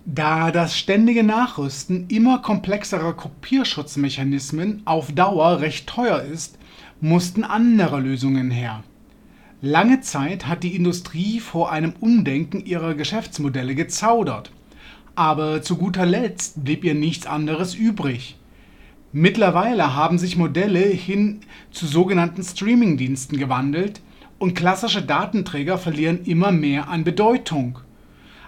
Da 0.06 0.50
das 0.50 0.76
ständige 0.76 1.24
Nachrüsten 1.24 2.08
immer 2.08 2.40
komplexerer 2.40 3.14
Kopierschutzmechanismen 3.14 4.82
auf 4.84 5.12
Dauer 5.12 5.60
recht 5.60 5.86
teuer 5.86 6.20
ist, 6.20 6.58
mussten 7.00 7.42
andere 7.42 8.00
Lösungen 8.00 8.50
her. 8.50 8.84
Lange 9.62 10.02
Zeit 10.02 10.46
hat 10.46 10.62
die 10.62 10.76
Industrie 10.76 11.40
vor 11.40 11.72
einem 11.72 11.94
Umdenken 12.00 12.66
ihrer 12.66 12.94
Geschäftsmodelle 12.94 13.74
gezaudert, 13.74 14.52
aber 15.14 15.62
zu 15.62 15.76
guter 15.78 16.04
Letzt 16.04 16.62
blieb 16.62 16.84
ihr 16.84 16.94
nichts 16.94 17.26
anderes 17.26 17.74
übrig. 17.74 18.36
Mittlerweile 19.12 19.94
haben 19.94 20.18
sich 20.18 20.36
Modelle 20.36 20.80
hin 20.80 21.40
zu 21.70 21.86
sogenannten 21.86 22.42
Streaming-Diensten 22.42 23.38
gewandelt 23.38 24.02
und 24.38 24.54
klassische 24.54 25.00
Datenträger 25.00 25.78
verlieren 25.78 26.26
immer 26.26 26.52
mehr 26.52 26.88
an 26.88 27.04
Bedeutung. 27.04 27.78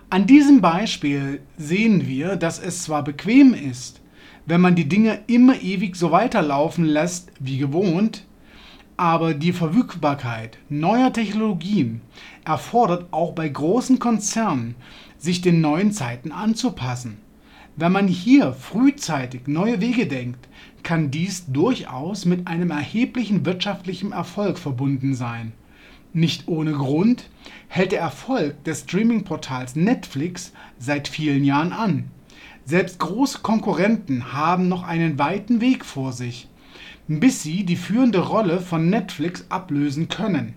An 0.08 0.28
diesem 0.28 0.60
Beispiel 0.60 1.40
sehen 1.56 2.06
wir, 2.06 2.36
dass 2.36 2.60
es 2.60 2.84
zwar 2.84 3.02
bequem 3.02 3.54
ist, 3.54 4.00
wenn 4.46 4.60
man 4.60 4.76
die 4.76 4.88
Dinge 4.88 5.18
immer 5.26 5.60
ewig 5.60 5.96
so 5.96 6.12
weiterlaufen 6.12 6.84
lässt 6.84 7.32
wie 7.40 7.58
gewohnt, 7.58 8.24
aber 8.96 9.34
die 9.34 9.52
Verfügbarkeit 9.52 10.58
neuer 10.68 11.12
Technologien 11.12 12.02
erfordert 12.44 13.12
auch 13.12 13.32
bei 13.32 13.48
großen 13.48 13.98
Konzernen, 13.98 14.76
sich 15.18 15.40
den 15.40 15.60
neuen 15.60 15.90
Zeiten 15.90 16.30
anzupassen. 16.30 17.18
Wenn 17.74 17.90
man 17.90 18.06
hier 18.06 18.52
frühzeitig 18.52 19.48
neue 19.48 19.80
Wege 19.80 20.06
denkt, 20.06 20.48
kann 20.84 21.10
dies 21.10 21.46
durchaus 21.46 22.26
mit 22.26 22.46
einem 22.46 22.70
erheblichen 22.70 23.44
wirtschaftlichen 23.44 24.12
Erfolg 24.12 24.56
verbunden 24.56 25.14
sein. 25.14 25.52
Nicht 26.16 26.48
ohne 26.48 26.72
Grund 26.72 27.28
hält 27.68 27.92
der 27.92 28.00
Erfolg 28.00 28.64
des 28.64 28.80
Streaming-Portals 28.80 29.76
Netflix 29.76 30.54
seit 30.78 31.08
vielen 31.08 31.44
Jahren 31.44 31.74
an. 31.74 32.04
Selbst 32.64 32.98
große 33.00 33.40
Konkurrenten 33.40 34.32
haben 34.32 34.66
noch 34.66 34.82
einen 34.82 35.18
weiten 35.18 35.60
Weg 35.60 35.84
vor 35.84 36.14
sich, 36.14 36.48
bis 37.06 37.42
sie 37.42 37.64
die 37.64 37.76
führende 37.76 38.20
Rolle 38.20 38.62
von 38.62 38.88
Netflix 38.88 39.44
ablösen 39.50 40.08
können. 40.08 40.54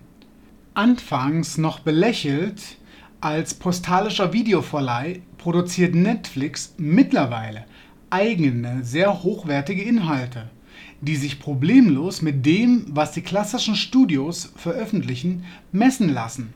Anfangs 0.72 1.58
noch 1.58 1.80
belächelt 1.80 2.78
als 3.20 3.52
postalischer 3.52 4.32
Videoverleih 4.32 5.20
produziert 5.36 5.94
Netflix 5.94 6.72
mittlerweile 6.78 7.66
eigene, 8.08 8.82
sehr 8.82 9.22
hochwertige 9.22 9.82
Inhalte, 9.82 10.48
die 11.00 11.16
sich 11.16 11.40
problemlos 11.40 12.22
mit 12.22 12.44
dem, 12.44 12.84
was 12.88 13.12
die 13.12 13.22
klassischen 13.22 13.76
Studios 13.76 14.52
veröffentlichen, 14.56 15.44
messen 15.72 16.08
lassen. 16.08 16.52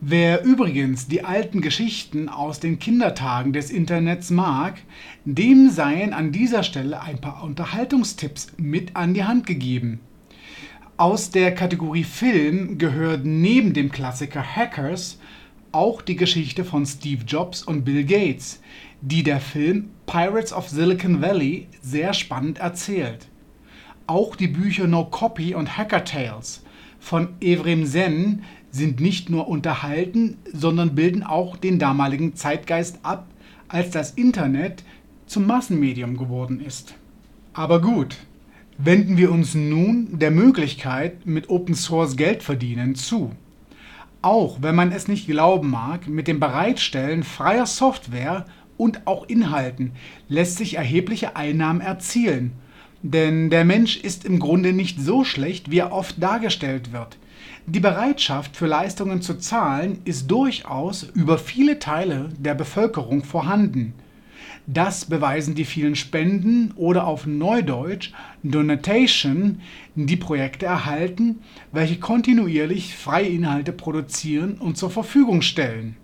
Wer 0.00 0.44
übrigens 0.44 1.08
die 1.08 1.24
alten 1.24 1.60
Geschichten 1.60 2.28
aus 2.28 2.60
den 2.60 2.78
Kindertagen 2.78 3.52
des 3.52 3.70
Internets 3.70 4.30
mag, 4.30 4.80
dem 5.24 5.70
seien 5.70 6.12
an 6.12 6.30
dieser 6.30 6.62
Stelle 6.62 7.00
ein 7.00 7.20
paar 7.20 7.42
Unterhaltungstipps 7.42 8.52
mit 8.58 8.94
an 8.94 9.14
die 9.14 9.24
Hand 9.24 9.44
gegeben. 9.44 9.98
Aus 10.96 11.30
der 11.30 11.52
Kategorie 11.52 12.04
Film 12.04 12.78
gehört 12.78 13.24
neben 13.24 13.72
dem 13.72 13.90
Klassiker 13.90 14.42
Hackers 14.42 15.18
auch 15.72 16.00
die 16.00 16.16
Geschichte 16.16 16.64
von 16.64 16.86
Steve 16.86 17.24
Jobs 17.26 17.62
und 17.62 17.84
Bill 17.84 18.04
Gates, 18.04 18.60
die 19.00 19.22
der 19.22 19.40
Film 19.40 19.90
Pirates 20.06 20.52
of 20.52 20.68
Silicon 20.68 21.22
Valley 21.22 21.68
sehr 21.82 22.12
spannend 22.14 22.58
erzählt. 22.58 23.28
Auch 24.06 24.36
die 24.36 24.48
Bücher 24.48 24.86
No 24.86 25.04
Copy 25.04 25.54
und 25.54 25.76
Hacker 25.76 26.04
Tales 26.04 26.62
von 26.98 27.28
Evrim 27.40 27.86
Sen 27.86 28.42
sind 28.70 29.00
nicht 29.00 29.30
nur 29.30 29.48
unterhalten, 29.48 30.36
sondern 30.52 30.94
bilden 30.94 31.22
auch 31.22 31.56
den 31.56 31.78
damaligen 31.78 32.34
Zeitgeist 32.34 32.98
ab, 33.02 33.26
als 33.68 33.90
das 33.90 34.12
Internet 34.12 34.82
zum 35.26 35.46
Massenmedium 35.46 36.16
geworden 36.16 36.60
ist. 36.60 36.94
Aber 37.52 37.80
gut, 37.80 38.16
wenden 38.78 39.16
wir 39.16 39.30
uns 39.30 39.54
nun 39.54 40.18
der 40.18 40.30
Möglichkeit, 40.30 41.26
mit 41.26 41.50
Open 41.50 41.74
Source 41.74 42.16
Geld 42.16 42.42
verdienen 42.42 42.94
zu. 42.94 43.32
Auch 44.20 44.58
wenn 44.60 44.74
man 44.74 44.90
es 44.90 45.06
nicht 45.06 45.26
glauben 45.26 45.70
mag, 45.70 46.08
mit 46.08 46.28
dem 46.28 46.40
Bereitstellen 46.40 47.22
freier 47.22 47.66
Software 47.66 48.46
und 48.78 49.06
auch 49.06 49.28
Inhalten 49.28 49.92
lässt 50.28 50.56
sich 50.56 50.76
erhebliche 50.76 51.36
Einnahmen 51.36 51.82
erzielen. 51.82 52.52
Denn 53.02 53.50
der 53.50 53.64
Mensch 53.64 53.98
ist 53.98 54.24
im 54.24 54.38
Grunde 54.38 54.72
nicht 54.72 54.98
so 55.00 55.24
schlecht, 55.24 55.70
wie 55.70 55.78
er 55.78 55.92
oft 55.92 56.22
dargestellt 56.22 56.92
wird. 56.92 57.18
Die 57.66 57.80
Bereitschaft 57.80 58.56
für 58.56 58.66
Leistungen 58.66 59.20
zu 59.20 59.34
zahlen 59.34 59.98
ist 60.04 60.30
durchaus 60.30 61.02
über 61.02 61.36
viele 61.36 61.78
Teile 61.78 62.30
der 62.38 62.54
Bevölkerung 62.54 63.24
vorhanden. 63.24 63.92
Das 64.66 65.04
beweisen 65.06 65.54
die 65.54 65.64
vielen 65.64 65.94
Spenden 65.94 66.72
oder 66.76 67.06
auf 67.06 67.26
Neudeutsch 67.26 68.12
Donation, 68.42 69.60
die 69.94 70.16
Projekte 70.16 70.66
erhalten, 70.66 71.40
welche 71.72 71.98
kontinuierlich 71.98 72.94
freie 72.94 73.28
Inhalte 73.28 73.72
produzieren 73.72 74.58
und 74.58 74.76
zur 74.76 74.90
Verfügung 74.90 75.42
stellen. 75.42 75.96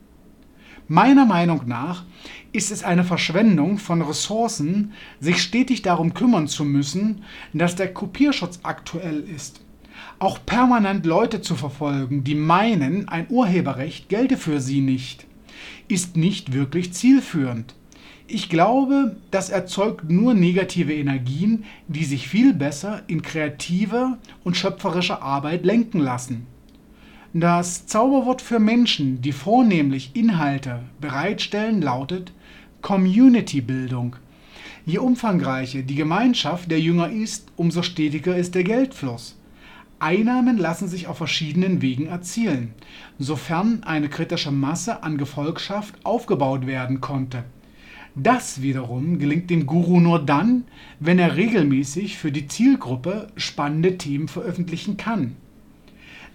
Meiner 0.89 1.25
Meinung 1.25 1.63
nach 1.67 2.05
ist 2.53 2.71
es 2.71 2.85
eine 2.85 3.05
Verschwendung 3.05 3.79
von 3.79 4.03
Ressourcen, 4.03 4.93
sich 5.19 5.41
stetig 5.43 5.81
darum 5.81 6.13
kümmern 6.13 6.47
zu 6.47 6.65
müssen, 6.65 7.25
dass 7.55 7.75
der 7.75 7.95
Kopierschutz 7.95 8.61
aktuell 8.65 9.21
ist. 9.21 9.63
Auch 10.19 10.45
permanent 10.45 11.07
Leute 11.07 11.41
zu 11.41 11.55
verfolgen, 11.55 12.23
die 12.23 12.35
meinen, 12.35 13.09
ein 13.09 13.27
Urheberrecht 13.31 14.11
gelte 14.11 14.37
für 14.37 14.61
sie 14.61 14.83
nicht, 14.83 15.27
ist 15.89 16.17
nicht 16.17 16.53
wirklich 16.53 16.93
zielführend. 16.93 17.75
Ich 18.27 18.51
glaube, 18.51 19.17
das 19.31 19.49
erzeugt 19.49 20.11
nur 20.11 20.35
negative 20.35 20.95
Energien, 20.95 21.65
die 21.89 22.05
sich 22.05 22.29
viel 22.29 22.53
besser 22.53 23.03
in 23.07 23.23
kreative 23.23 24.19
und 24.45 24.57
schöpferische 24.57 25.23
Arbeit 25.23 25.65
lenken 25.65 26.01
lassen. 26.01 26.47
Das 27.37 27.89
Zauberwort 27.89 28.43
für 28.43 28.61
Menschen, 28.61 29.21
die 29.21 29.33
vornehmlich 29.33 30.13
Inhalte 30.15 30.85
bereitstellen, 31.01 31.83
lautet 31.83 32.33
Community-Bildung. 32.81 34.15
Je 34.87 34.99
umfangreicher 34.99 35.83
die 35.83 35.97
Gemeinschaft 35.97 36.71
der 36.71 36.79
Jünger 36.79 37.11
ist, 37.11 37.49
umso 37.57 37.83
stetiger 37.83 38.37
ist 38.37 38.55
der 38.55 38.63
Geldfluss. 38.63 39.37
Einnahmen 39.99 40.59
lassen 40.59 40.87
sich 40.87 41.09
auf 41.09 41.17
verschiedenen 41.17 41.83
Wegen 41.83 42.07
erzielen, 42.07 42.73
sofern 43.19 43.83
eine 43.83 44.09
kritische 44.09 44.53
Masse 44.53 45.03
an 45.03 45.19
Gefolgschaft 45.19 45.97
aufgebaut 46.05 46.69
werden 46.69 47.01
konnte. 47.01 47.43
Das 48.15 48.63
wiederum 48.63 49.19
gelingt 49.19 49.51
dem 49.51 49.67
Guru 49.67 49.99
nur 49.99 50.25
dann, 50.25 50.67
wenn 51.01 51.19
er 51.19 51.35
regelmäßig 51.35 52.17
für 52.17 52.31
die 52.31 52.47
Zielgruppe 52.47 53.27
spannende 53.35 53.99
Themen 53.99 54.29
veröffentlichen 54.29 54.97
kann. 54.97 55.35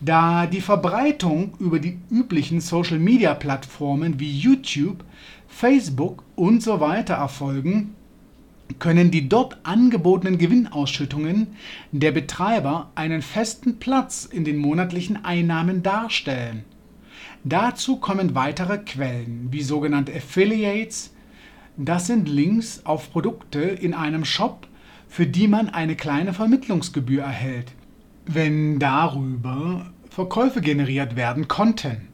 Da 0.01 0.45
die 0.45 0.61
Verbreitung 0.61 1.55
über 1.59 1.79
die 1.79 1.99
üblichen 2.09 2.61
Social-Media-Plattformen 2.61 4.19
wie 4.19 4.31
YouTube, 4.31 5.03
Facebook 5.47 6.23
und 6.37 6.63
so 6.63 6.79
weiter 6.79 7.15
erfolgen, 7.15 7.95
können 8.77 9.11
die 9.11 9.27
dort 9.27 9.57
angebotenen 9.63 10.37
Gewinnausschüttungen 10.37 11.47
der 11.91 12.11
Betreiber 12.11 12.91
einen 12.95 13.21
festen 13.21 13.77
Platz 13.79 14.23
in 14.25 14.45
den 14.45 14.57
monatlichen 14.57 15.25
Einnahmen 15.25 15.83
darstellen. 15.83 16.63
Dazu 17.43 17.97
kommen 17.97 18.35
weitere 18.35 18.77
Quellen 18.77 19.49
wie 19.51 19.63
sogenannte 19.63 20.13
Affiliates. 20.15 21.13
Das 21.75 22.07
sind 22.07 22.29
Links 22.29 22.85
auf 22.85 23.11
Produkte 23.11 23.59
in 23.59 23.93
einem 23.93 24.23
Shop, 24.23 24.67
für 25.09 25.25
die 25.25 25.47
man 25.47 25.69
eine 25.69 25.95
kleine 25.95 26.33
Vermittlungsgebühr 26.33 27.23
erhält, 27.23 27.73
wenn 28.31 28.77
darüber 28.77 29.87
Verkäufe 30.11 30.61
generiert 30.61 31.15
werden 31.15 31.47
konnten. 31.47 32.09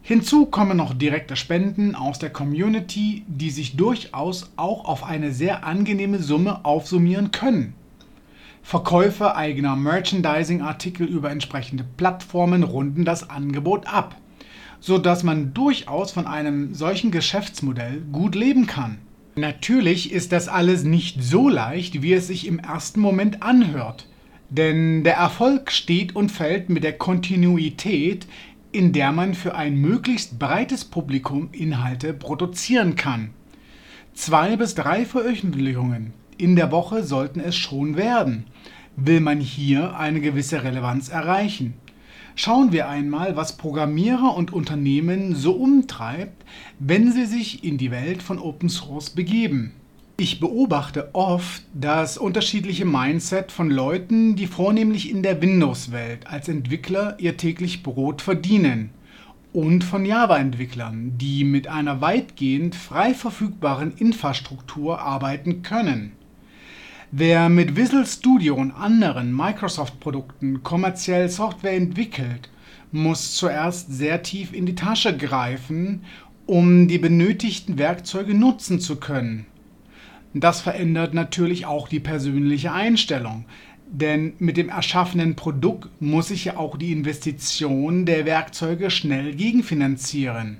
Hinzu 0.00 0.46
kommen 0.46 0.78
noch 0.78 0.94
direkte 0.94 1.36
Spenden 1.36 1.94
aus 1.94 2.18
der 2.18 2.30
Community, 2.30 3.24
die 3.26 3.50
sich 3.50 3.76
durchaus 3.76 4.50
auch 4.56 4.86
auf 4.86 5.04
eine 5.04 5.32
sehr 5.32 5.66
angenehme 5.66 6.18
Summe 6.18 6.64
aufsummieren 6.64 7.30
können. 7.30 7.74
Verkäufe 8.62 9.36
eigener 9.36 9.76
Merchandising-Artikel 9.76 11.06
über 11.06 11.30
entsprechende 11.30 11.84
Plattformen 11.98 12.62
runden 12.62 13.04
das 13.04 13.28
Angebot 13.28 13.86
ab, 13.86 14.16
sodass 14.80 15.24
man 15.24 15.52
durchaus 15.52 16.10
von 16.10 16.26
einem 16.26 16.72
solchen 16.72 17.10
Geschäftsmodell 17.10 18.00
gut 18.12 18.34
leben 18.34 18.66
kann. 18.66 18.96
Natürlich 19.36 20.10
ist 20.10 20.32
das 20.32 20.48
alles 20.48 20.84
nicht 20.84 21.22
so 21.22 21.50
leicht, 21.50 22.00
wie 22.00 22.14
es 22.14 22.28
sich 22.28 22.46
im 22.46 22.58
ersten 22.58 23.00
Moment 23.00 23.42
anhört, 23.42 24.06
denn 24.50 25.04
der 25.04 25.14
Erfolg 25.16 25.70
steht 25.70 26.16
und 26.16 26.30
fällt 26.30 26.68
mit 26.70 26.84
der 26.84 26.96
Kontinuität, 26.96 28.26
in 28.72 28.92
der 28.92 29.12
man 29.12 29.34
für 29.34 29.54
ein 29.54 29.76
möglichst 29.76 30.38
breites 30.38 30.84
Publikum 30.84 31.48
Inhalte 31.52 32.12
produzieren 32.12 32.96
kann. 32.96 33.30
Zwei 34.14 34.56
bis 34.56 34.74
drei 34.74 35.04
Veröffentlichungen 35.04 36.12
in 36.36 36.56
der 36.56 36.70
Woche 36.70 37.02
sollten 37.02 37.40
es 37.40 37.56
schon 37.56 37.96
werden, 37.96 38.46
will 38.96 39.20
man 39.20 39.40
hier 39.40 39.96
eine 39.96 40.20
gewisse 40.20 40.62
Relevanz 40.62 41.08
erreichen. 41.08 41.74
Schauen 42.36 42.70
wir 42.70 42.88
einmal, 42.88 43.34
was 43.34 43.56
Programmierer 43.56 44.36
und 44.36 44.52
Unternehmen 44.52 45.34
so 45.34 45.52
umtreibt, 45.52 46.44
wenn 46.78 47.10
sie 47.10 47.26
sich 47.26 47.64
in 47.64 47.78
die 47.78 47.90
Welt 47.90 48.22
von 48.22 48.38
Open 48.38 48.68
Source 48.68 49.10
begeben. 49.10 49.72
Ich 50.20 50.40
beobachte 50.40 51.10
oft 51.14 51.62
das 51.74 52.18
unterschiedliche 52.18 52.84
Mindset 52.84 53.52
von 53.52 53.70
Leuten, 53.70 54.34
die 54.34 54.48
vornehmlich 54.48 55.12
in 55.12 55.22
der 55.22 55.40
Windows-Welt 55.40 56.26
als 56.26 56.48
Entwickler 56.48 57.14
ihr 57.20 57.36
täglich 57.36 57.84
Brot 57.84 58.20
verdienen 58.20 58.90
und 59.52 59.84
von 59.84 60.04
Java-Entwicklern, 60.04 61.12
die 61.18 61.44
mit 61.44 61.68
einer 61.68 62.00
weitgehend 62.00 62.74
frei 62.74 63.14
verfügbaren 63.14 63.92
Infrastruktur 63.96 65.00
arbeiten 65.00 65.62
können. 65.62 66.14
Wer 67.12 67.48
mit 67.48 67.76
Visual 67.76 68.04
Studio 68.04 68.56
und 68.56 68.72
anderen 68.72 69.32
Microsoft-Produkten 69.32 70.64
kommerziell 70.64 71.28
Software 71.28 71.76
entwickelt, 71.76 72.50
muss 72.90 73.36
zuerst 73.36 73.92
sehr 73.92 74.24
tief 74.24 74.52
in 74.52 74.66
die 74.66 74.74
Tasche 74.74 75.16
greifen, 75.16 76.02
um 76.44 76.88
die 76.88 76.98
benötigten 76.98 77.78
Werkzeuge 77.78 78.34
nutzen 78.34 78.80
zu 78.80 78.96
können. 78.96 79.46
Das 80.34 80.60
verändert 80.60 81.14
natürlich 81.14 81.66
auch 81.66 81.88
die 81.88 82.00
persönliche 82.00 82.72
Einstellung. 82.72 83.46
Denn 83.90 84.34
mit 84.38 84.58
dem 84.58 84.68
erschaffenen 84.68 85.34
Produkt 85.34 85.88
muss 86.00 86.30
ich 86.30 86.44
ja 86.44 86.56
auch 86.58 86.76
die 86.76 86.92
Investition 86.92 88.04
der 88.04 88.26
Werkzeuge 88.26 88.90
schnell 88.90 89.34
gegenfinanzieren. 89.34 90.58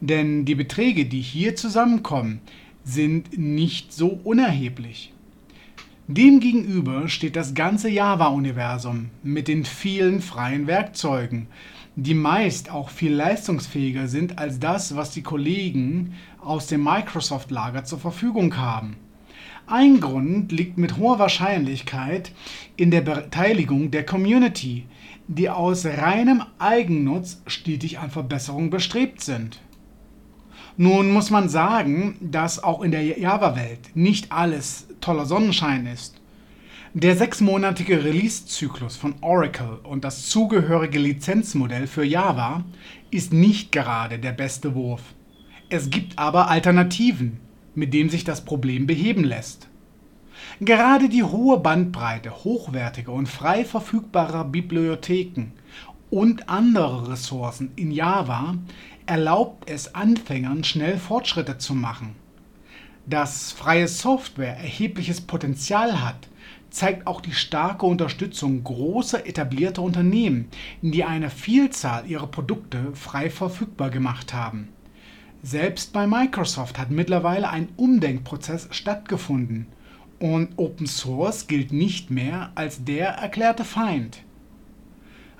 Denn 0.00 0.44
die 0.44 0.54
Beträge, 0.54 1.06
die 1.06 1.20
hier 1.20 1.56
zusammenkommen, 1.56 2.40
sind 2.84 3.38
nicht 3.38 3.92
so 3.92 4.20
unerheblich. 4.24 5.12
Demgegenüber 6.08 7.08
steht 7.08 7.36
das 7.36 7.54
ganze 7.54 7.88
Java-Universum 7.88 9.10
mit 9.22 9.48
den 9.48 9.64
vielen 9.64 10.20
freien 10.20 10.66
Werkzeugen, 10.66 11.46
die 11.96 12.14
meist 12.14 12.70
auch 12.70 12.88
viel 12.88 13.12
leistungsfähiger 13.12 14.08
sind 14.08 14.38
als 14.38 14.58
das, 14.58 14.96
was 14.96 15.10
die 15.10 15.22
Kollegen 15.22 16.14
aus 16.40 16.66
dem 16.66 16.82
Microsoft-Lager 16.84 17.84
zur 17.84 17.98
Verfügung 17.98 18.56
haben. 18.56 18.96
Ein 19.66 20.00
Grund 20.00 20.52
liegt 20.52 20.78
mit 20.78 20.96
hoher 20.96 21.18
Wahrscheinlichkeit 21.18 22.32
in 22.76 22.90
der 22.90 23.02
Beteiligung 23.02 23.90
der 23.90 24.04
Community, 24.04 24.86
die 25.28 25.50
aus 25.50 25.84
reinem 25.84 26.42
Eigennutz 26.58 27.42
stetig 27.46 27.98
an 27.98 28.10
Verbesserung 28.10 28.70
bestrebt 28.70 29.20
sind. 29.20 29.60
Nun 30.78 31.12
muss 31.12 31.30
man 31.30 31.48
sagen, 31.50 32.16
dass 32.20 32.62
auch 32.62 32.80
in 32.82 32.90
der 32.90 33.18
Java-Welt 33.18 33.94
nicht 33.94 34.32
alles 34.32 34.88
toller 35.00 35.26
Sonnenschein 35.26 35.86
ist. 35.86 36.21
Der 36.94 37.16
sechsmonatige 37.16 38.04
Release-Zyklus 38.04 38.96
von 38.96 39.14
Oracle 39.22 39.78
und 39.82 40.04
das 40.04 40.28
zugehörige 40.28 40.98
Lizenzmodell 40.98 41.86
für 41.86 42.04
Java 42.04 42.64
ist 43.10 43.32
nicht 43.32 43.72
gerade 43.72 44.18
der 44.18 44.32
beste 44.32 44.74
Wurf. 44.74 45.00
Es 45.70 45.88
gibt 45.88 46.18
aber 46.18 46.50
Alternativen, 46.50 47.40
mit 47.74 47.94
denen 47.94 48.10
sich 48.10 48.24
das 48.24 48.44
Problem 48.44 48.86
beheben 48.86 49.24
lässt. 49.24 49.68
Gerade 50.60 51.08
die 51.08 51.22
hohe 51.22 51.58
Bandbreite 51.60 52.44
hochwertiger 52.44 53.12
und 53.12 53.26
frei 53.26 53.64
verfügbarer 53.64 54.44
Bibliotheken 54.44 55.52
und 56.10 56.50
andere 56.50 57.10
Ressourcen 57.10 57.70
in 57.74 57.90
Java 57.90 58.56
erlaubt 59.06 59.70
es 59.70 59.94
Anfängern 59.94 60.62
schnell 60.62 60.98
Fortschritte 60.98 61.56
zu 61.56 61.74
machen. 61.74 62.16
Dass 63.06 63.50
freie 63.50 63.88
Software 63.88 64.58
erhebliches 64.58 65.22
Potenzial 65.22 66.04
hat, 66.04 66.28
zeigt 66.72 67.06
auch 67.06 67.20
die 67.20 67.32
starke 67.32 67.86
Unterstützung 67.86 68.64
großer 68.64 69.26
etablierter 69.26 69.82
Unternehmen, 69.82 70.48
die 70.80 71.04
eine 71.04 71.30
Vielzahl 71.30 72.06
ihrer 72.08 72.26
Produkte 72.26 72.92
frei 72.94 73.30
verfügbar 73.30 73.90
gemacht 73.90 74.34
haben. 74.34 74.68
Selbst 75.42 75.92
bei 75.92 76.06
Microsoft 76.06 76.78
hat 76.78 76.90
mittlerweile 76.90 77.50
ein 77.50 77.68
Umdenkprozess 77.76 78.68
stattgefunden 78.70 79.66
und 80.18 80.50
Open 80.56 80.86
Source 80.86 81.46
gilt 81.48 81.72
nicht 81.72 82.10
mehr 82.10 82.52
als 82.54 82.84
der 82.84 83.08
erklärte 83.08 83.64
Feind. 83.64 84.22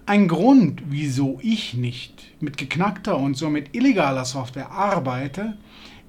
Ein 0.04 0.26
Grund, 0.26 0.82
wieso 0.88 1.38
ich 1.42 1.74
nicht 1.74 2.32
mit 2.40 2.58
geknackter 2.58 3.16
und 3.16 3.36
somit 3.36 3.76
illegaler 3.76 4.24
Software 4.24 4.72
arbeite, 4.72 5.56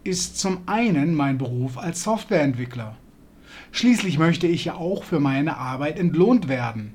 ist 0.03 0.39
zum 0.39 0.63
einen 0.65 1.13
mein 1.13 1.37
Beruf 1.37 1.77
als 1.77 2.03
Softwareentwickler. 2.03 2.97
Schließlich 3.75 4.19
möchte 4.19 4.45
ich 4.45 4.65
ja 4.65 4.75
auch 4.75 5.03
für 5.03 5.19
meine 5.19 5.57
Arbeit 5.57 5.97
entlohnt 5.97 6.47
werden. 6.47 6.93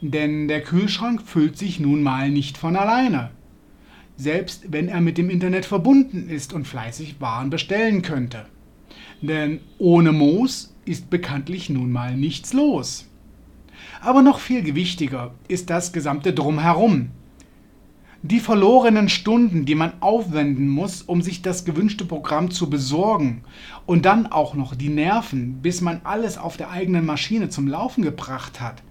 Denn 0.00 0.46
der 0.46 0.62
Kühlschrank 0.62 1.20
füllt 1.20 1.58
sich 1.58 1.80
nun 1.80 2.04
mal 2.04 2.30
nicht 2.30 2.56
von 2.56 2.76
alleine. 2.76 3.32
Selbst 4.16 4.70
wenn 4.70 4.86
er 4.86 5.00
mit 5.00 5.18
dem 5.18 5.28
Internet 5.28 5.66
verbunden 5.66 6.28
ist 6.28 6.52
und 6.52 6.68
fleißig 6.68 7.16
Waren 7.20 7.50
bestellen 7.50 8.02
könnte. 8.02 8.46
Denn 9.22 9.58
ohne 9.78 10.12
Moos 10.12 10.72
ist 10.84 11.10
bekanntlich 11.10 11.68
nun 11.68 11.90
mal 11.90 12.16
nichts 12.16 12.52
los. 12.52 13.08
Aber 14.00 14.22
noch 14.22 14.38
viel 14.38 14.62
gewichtiger 14.62 15.34
ist 15.48 15.68
das 15.68 15.92
gesamte 15.92 16.32
Drumherum, 16.32 17.10
die 18.26 18.40
verlorenen 18.40 19.10
Stunden, 19.10 19.66
die 19.66 19.74
man 19.74 19.92
aufwenden 20.00 20.66
muss, 20.66 21.02
um 21.02 21.20
sich 21.20 21.42
das 21.42 21.66
gewünschte 21.66 22.06
Programm 22.06 22.50
zu 22.50 22.70
besorgen 22.70 23.42
und 23.84 24.06
dann 24.06 24.26
auch 24.26 24.54
noch 24.54 24.74
die 24.74 24.88
Nerven, 24.88 25.60
bis 25.60 25.82
man 25.82 26.00
alles 26.04 26.38
auf 26.38 26.56
der 26.56 26.70
eigenen 26.70 27.04
Maschine 27.04 27.50
zum 27.50 27.68
Laufen 27.68 28.02
gebracht 28.02 28.62
hat, 28.62 28.82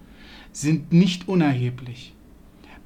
sind 0.52 0.92
nicht 0.92 1.26
unerheblich. 1.26 2.14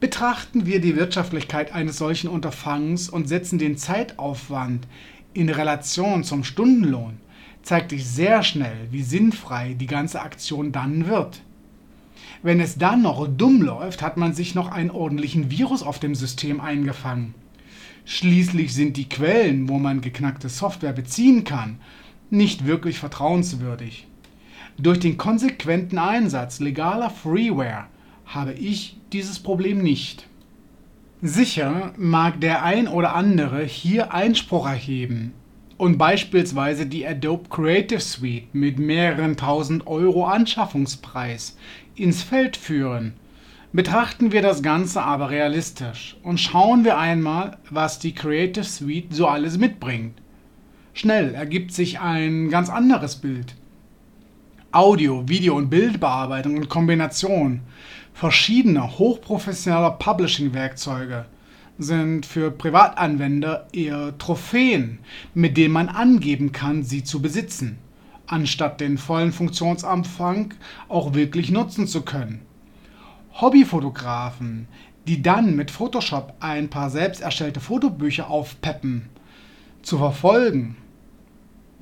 Betrachten 0.01 0.65
wir 0.65 0.81
die 0.81 0.97
Wirtschaftlichkeit 0.97 1.75
eines 1.75 1.99
solchen 1.99 2.31
Unterfangens 2.31 3.11
und 3.11 3.29
setzen 3.29 3.59
den 3.59 3.77
Zeitaufwand 3.77 4.89
in 5.35 5.51
Relation 5.51 6.25
zum 6.25 6.45
Stundenlohn, 6.45 7.19
zeigt 7.63 7.91
sich 7.91 8.07
sehr 8.07 8.43
schnell, 8.43 8.89
wie 8.91 9.03
sinnfrei 9.03 9.75
die 9.75 9.87
ganze 9.87 10.23
Aktion 10.23 10.73
dann 10.73 11.09
wird. 11.09 11.43
Wenn 12.43 12.61
es 12.61 12.79
dann 12.79 13.03
noch 13.03 13.27
dumm 13.29 13.63
läuft, 13.63 14.03
hat 14.03 14.17
man 14.17 14.33
sich 14.33 14.55
noch 14.55 14.71
einen 14.71 14.91
ordentlichen 14.91 15.51
Virus 15.51 15.83
auf 15.83 15.99
dem 15.99 16.15
System 16.15 16.61
eingefangen. 16.61 17.35
Schließlich 18.05 18.73
sind 18.73 18.97
die 18.97 19.09
Quellen, 19.09 19.69
wo 19.69 19.79
man 19.79 20.01
geknackte 20.01 20.49
Software 20.49 20.93
beziehen 20.93 21.45
kann, 21.45 21.79
nicht 22.31 22.67
wirklich 22.67 22.99
vertrauenswürdig. 22.99 24.07
Durch 24.79 25.01
den 25.01 25.19
konsequenten 25.19 25.99
Einsatz 25.99 26.61
legaler 26.61 27.11
Freeware 27.11 27.87
habe 28.25 28.53
ich 28.53 28.97
dieses 29.13 29.39
Problem 29.39 29.83
nicht. 29.83 30.27
Sicher 31.21 31.93
mag 31.97 32.41
der 32.41 32.63
ein 32.63 32.87
oder 32.87 33.15
andere 33.15 33.65
hier 33.65 34.15
Einspruch 34.15 34.69
erheben 34.69 35.33
und 35.79 35.99
beispielsweise 35.99 36.87
die 36.87 37.07
Adobe 37.07 37.49
Creative 37.49 38.01
Suite 38.01 38.55
mit 38.55 38.79
mehreren 38.79 39.37
tausend 39.37 39.87
Euro 39.87 40.27
Anschaffungspreis 40.27 41.57
ins 42.01 42.23
Feld 42.23 42.57
führen, 42.57 43.15
Betrachten 43.71 44.33
wir 44.33 44.41
das 44.41 44.63
Ganze 44.63 45.03
aber 45.03 45.29
realistisch 45.29 46.17
und 46.23 46.41
schauen 46.41 46.85
wir 46.85 46.97
einmal, 46.97 47.59
was 47.69 47.99
die 47.99 48.15
Creative 48.15 48.65
Suite 48.65 49.13
so 49.13 49.27
alles 49.27 49.59
mitbringt. 49.59 50.23
Schnell 50.95 51.35
ergibt 51.35 51.75
sich 51.75 52.01
ein 52.01 52.49
ganz 52.49 52.71
anderes 52.71 53.17
Bild. 53.17 53.57
Audio, 54.73 55.29
Video 55.29 55.55
und 55.55 55.69
Bildbearbeitung 55.69 56.57
und 56.57 56.71
Kombination 56.71 57.61
verschiedener 58.15 58.99
hochprofessioneller 58.99 59.93
Publishing-Werkzeuge 59.93 61.27
sind 61.79 62.25
für 62.25 62.51
Privatanwender 62.51 63.69
eher 63.73 64.17
Trophäen, 64.17 64.99
mit 65.35 65.59
denen 65.59 65.75
man 65.75 65.91
angeben 65.91 66.53
kann, 66.53 66.83
sie 66.83 67.05
zu 67.05 67.21
besitzen, 67.21 67.79
anstatt 68.29 68.81
den 68.81 68.99
vollen 68.99 69.33
Funktionsumfang 69.33 70.55
auch 70.89 71.15
wirklich 71.15 71.51
nutzen 71.51 71.87
zu 71.87 72.03
können. 72.03 72.43
Hobbyfotografen, 73.41 74.69
die 75.07 75.23
dann 75.23 75.57
mit 75.57 75.71
Photoshop 75.71 76.35
ein 76.41 76.71
paar 76.71 76.91
selbst 76.91 77.21
erstellte 77.21 77.61
Fotobücher 77.61 78.31
aufpeppen, 78.31 79.09
zu 79.83 79.99
verfolgen, 79.99 80.77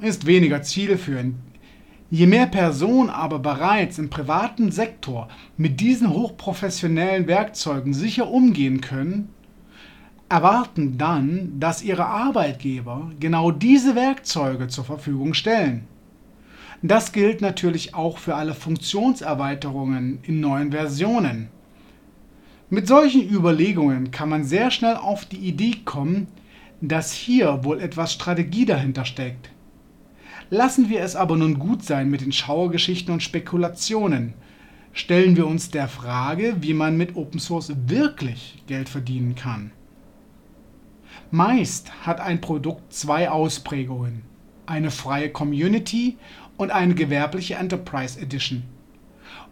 ist 0.01 0.27
weniger 0.27 0.63
zielführend. 0.63 1.37
Je 2.11 2.27
mehr 2.27 2.47
Personen 2.47 3.11
aber 3.11 3.41
bereits 3.41 3.99
im 3.99 4.11
privaten 4.11 4.71
Sektor 4.71 5.29
mit 5.57 5.81
diesen 5.81 6.11
hochprofessionellen 6.11 7.27
Werkzeugen 7.27 7.95
sicher 7.95 8.29
umgehen 8.29 8.81
können, 8.81 9.31
erwarten 10.29 10.99
dann, 10.99 11.59
dass 11.59 11.83
ihre 11.83 12.07
Arbeitgeber 12.07 13.11
genau 13.19 13.51
diese 13.51 13.97
Werkzeuge 13.97 14.69
zur 14.69 14.85
Verfügung 14.85 15.35
stellen. 15.35 15.89
Das 16.83 17.13
gilt 17.13 17.41
natürlich 17.41 17.95
auch 17.95 18.19
für 18.19 18.35
alle 18.35 18.55
Funktionserweiterungen 18.55 20.19
in 20.23 20.41
neuen 20.41 20.73
Versionen. 20.73 21.49
Mit 22.69 22.87
solchen 22.87 23.29
Überlegungen 23.29 24.11
kann 24.11 24.29
man 24.29 24.45
sehr 24.45 24.71
schnell 24.71 24.97
auf 24.97 25.25
die 25.25 25.37
Idee 25.37 25.77
kommen, 25.85 26.27
dass 26.81 27.13
hier 27.13 27.65
wohl 27.65 27.81
etwas 27.81 28.13
Strategie 28.13 28.67
dahinter 28.67 29.05
steckt. 29.05 29.51
Lassen 30.51 30.89
wir 30.89 31.01
es 31.01 31.17
aber 31.17 31.37
nun 31.37 31.59
gut 31.59 31.83
sein 31.83 32.11
mit 32.11 32.21
den 32.21 32.33
Schauergeschichten 32.33 33.13
und 33.13 33.23
Spekulationen. 33.23 34.35
Stellen 34.93 35.37
wir 35.37 35.47
uns 35.47 35.71
der 35.71 35.89
Frage, 35.89 36.57
wie 36.61 36.75
man 36.75 36.97
mit 36.97 37.17
Open 37.17 37.41
Source 37.41 37.73
wirklich 37.87 38.63
Geld 38.67 38.89
verdienen 38.89 39.35
kann. 39.35 39.73
Meist 41.31 41.91
hat 42.07 42.21
ein 42.21 42.41
Produkt 42.41 42.93
zwei 42.93 43.31
Ausprägungen, 43.31 44.23
eine 44.67 44.91
freie 44.91 45.31
Community 45.31 46.17
und 46.57 46.71
eine 46.71 46.95
gewerbliche 46.95 47.55
Enterprise 47.55 48.21
Edition. 48.21 48.63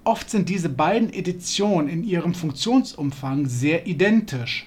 Oft 0.05 0.29
sind 0.29 0.49
diese 0.49 0.69
beiden 0.69 1.13
Editionen 1.13 1.89
in 1.89 2.05
ihrem 2.05 2.35
Funktionsumfang 2.35 3.47
sehr 3.47 3.87
identisch. 3.87 4.67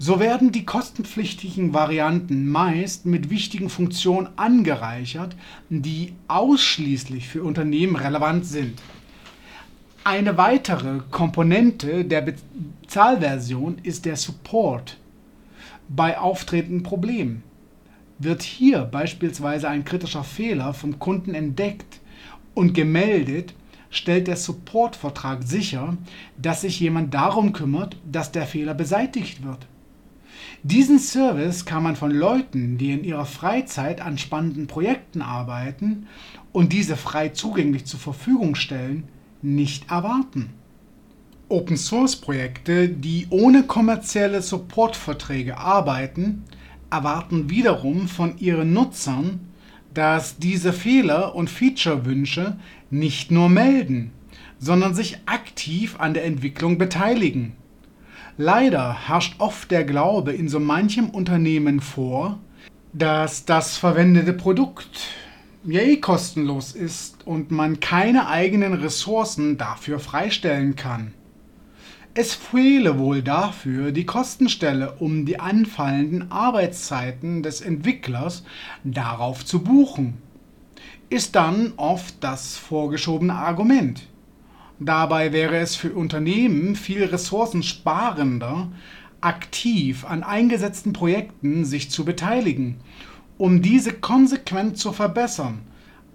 So 0.00 0.20
werden 0.20 0.52
die 0.52 0.64
kostenpflichtigen 0.64 1.74
Varianten 1.74 2.48
meist 2.48 3.04
mit 3.04 3.30
wichtigen 3.30 3.68
Funktionen 3.68 4.28
angereichert, 4.36 5.34
die 5.70 6.12
ausschließlich 6.28 7.28
für 7.28 7.42
Unternehmen 7.42 7.96
relevant 7.96 8.46
sind. 8.46 8.80
Eine 10.04 10.36
weitere 10.36 11.00
Komponente 11.10 12.04
der 12.04 12.22
Bezahlversion 12.22 13.78
ist 13.82 14.04
der 14.04 14.16
Support 14.16 14.98
bei 15.88 16.18
auftretenden 16.18 16.82
Problemen. 16.82 17.42
Wird 18.18 18.42
hier 18.42 18.80
beispielsweise 18.80 19.68
ein 19.68 19.84
kritischer 19.84 20.24
Fehler 20.24 20.74
vom 20.74 20.98
Kunden 20.98 21.34
entdeckt 21.34 22.00
und 22.54 22.74
gemeldet, 22.74 23.54
stellt 23.90 24.26
der 24.26 24.36
Supportvertrag 24.36 25.42
sicher, 25.44 25.96
dass 26.36 26.62
sich 26.62 26.80
jemand 26.80 27.14
darum 27.14 27.52
kümmert, 27.52 27.96
dass 28.10 28.32
der 28.32 28.46
Fehler 28.46 28.74
beseitigt 28.74 29.44
wird. 29.44 29.66
Diesen 30.62 30.98
Service 30.98 31.64
kann 31.64 31.84
man 31.84 31.94
von 31.94 32.10
Leuten, 32.10 32.78
die 32.78 32.92
in 32.92 33.04
ihrer 33.04 33.24
Freizeit 33.24 34.00
an 34.00 34.18
spannenden 34.18 34.66
Projekten 34.66 35.22
arbeiten 35.22 36.06
und 36.52 36.72
diese 36.72 36.96
frei 36.96 37.28
zugänglich 37.28 37.84
zur 37.86 38.00
Verfügung 38.00 38.56
stellen, 38.56 39.04
nicht 39.40 39.90
erwarten. 39.90 40.50
Open 41.48 41.76
Source 41.76 42.16
Projekte, 42.16 42.88
die 42.88 43.26
ohne 43.30 43.62
kommerzielle 43.62 44.42
Supportverträge 44.42 45.56
arbeiten, 45.56 46.44
erwarten 46.90 47.50
wiederum 47.50 48.08
von 48.08 48.38
ihren 48.38 48.72
Nutzern, 48.72 49.40
dass 49.94 50.38
diese 50.38 50.72
Fehler 50.72 51.34
und 51.34 51.50
Feature-Wünsche 51.50 52.56
nicht 52.90 53.30
nur 53.30 53.48
melden, 53.48 54.12
sondern 54.58 54.94
sich 54.94 55.18
aktiv 55.26 55.96
an 55.98 56.14
der 56.14 56.24
Entwicklung 56.24 56.78
beteiligen. 56.78 57.54
Leider 58.36 59.08
herrscht 59.08 59.36
oft 59.38 59.70
der 59.70 59.84
Glaube 59.84 60.32
in 60.32 60.48
so 60.48 60.60
manchem 60.60 61.10
Unternehmen 61.10 61.80
vor, 61.80 62.38
dass 62.92 63.44
das 63.44 63.76
verwendete 63.76 64.32
Produkt 64.32 65.08
ja 65.64 65.80
eh 65.80 65.96
kostenlos 65.96 66.72
ist 66.72 67.26
und 67.26 67.50
man 67.50 67.80
keine 67.80 68.28
eigenen 68.28 68.74
Ressourcen 68.74 69.58
dafür 69.58 69.98
freistellen 69.98 70.76
kann. 70.76 71.12
Es 72.14 72.34
fehle 72.34 72.98
wohl 72.98 73.22
dafür 73.22 73.92
die 73.92 74.06
Kostenstelle, 74.06 74.94
um 74.98 75.24
die 75.24 75.38
anfallenden 75.38 76.32
Arbeitszeiten 76.32 77.42
des 77.42 77.60
Entwicklers 77.60 78.44
darauf 78.82 79.44
zu 79.44 79.62
buchen. 79.62 80.14
Ist 81.10 81.36
dann 81.36 81.72
oft 81.76 82.16
das 82.20 82.56
vorgeschobene 82.56 83.34
Argument. 83.34 84.06
Dabei 84.80 85.32
wäre 85.32 85.58
es 85.58 85.76
für 85.76 85.92
Unternehmen 85.92 86.76
viel 86.76 87.04
ressourcensparender, 87.04 88.70
aktiv 89.20 90.04
an 90.04 90.22
eingesetzten 90.22 90.92
Projekten 90.92 91.64
sich 91.64 91.90
zu 91.90 92.04
beteiligen, 92.04 92.76
um 93.36 93.62
diese 93.62 93.92
konsequent 93.92 94.78
zu 94.78 94.92
verbessern 94.92 95.62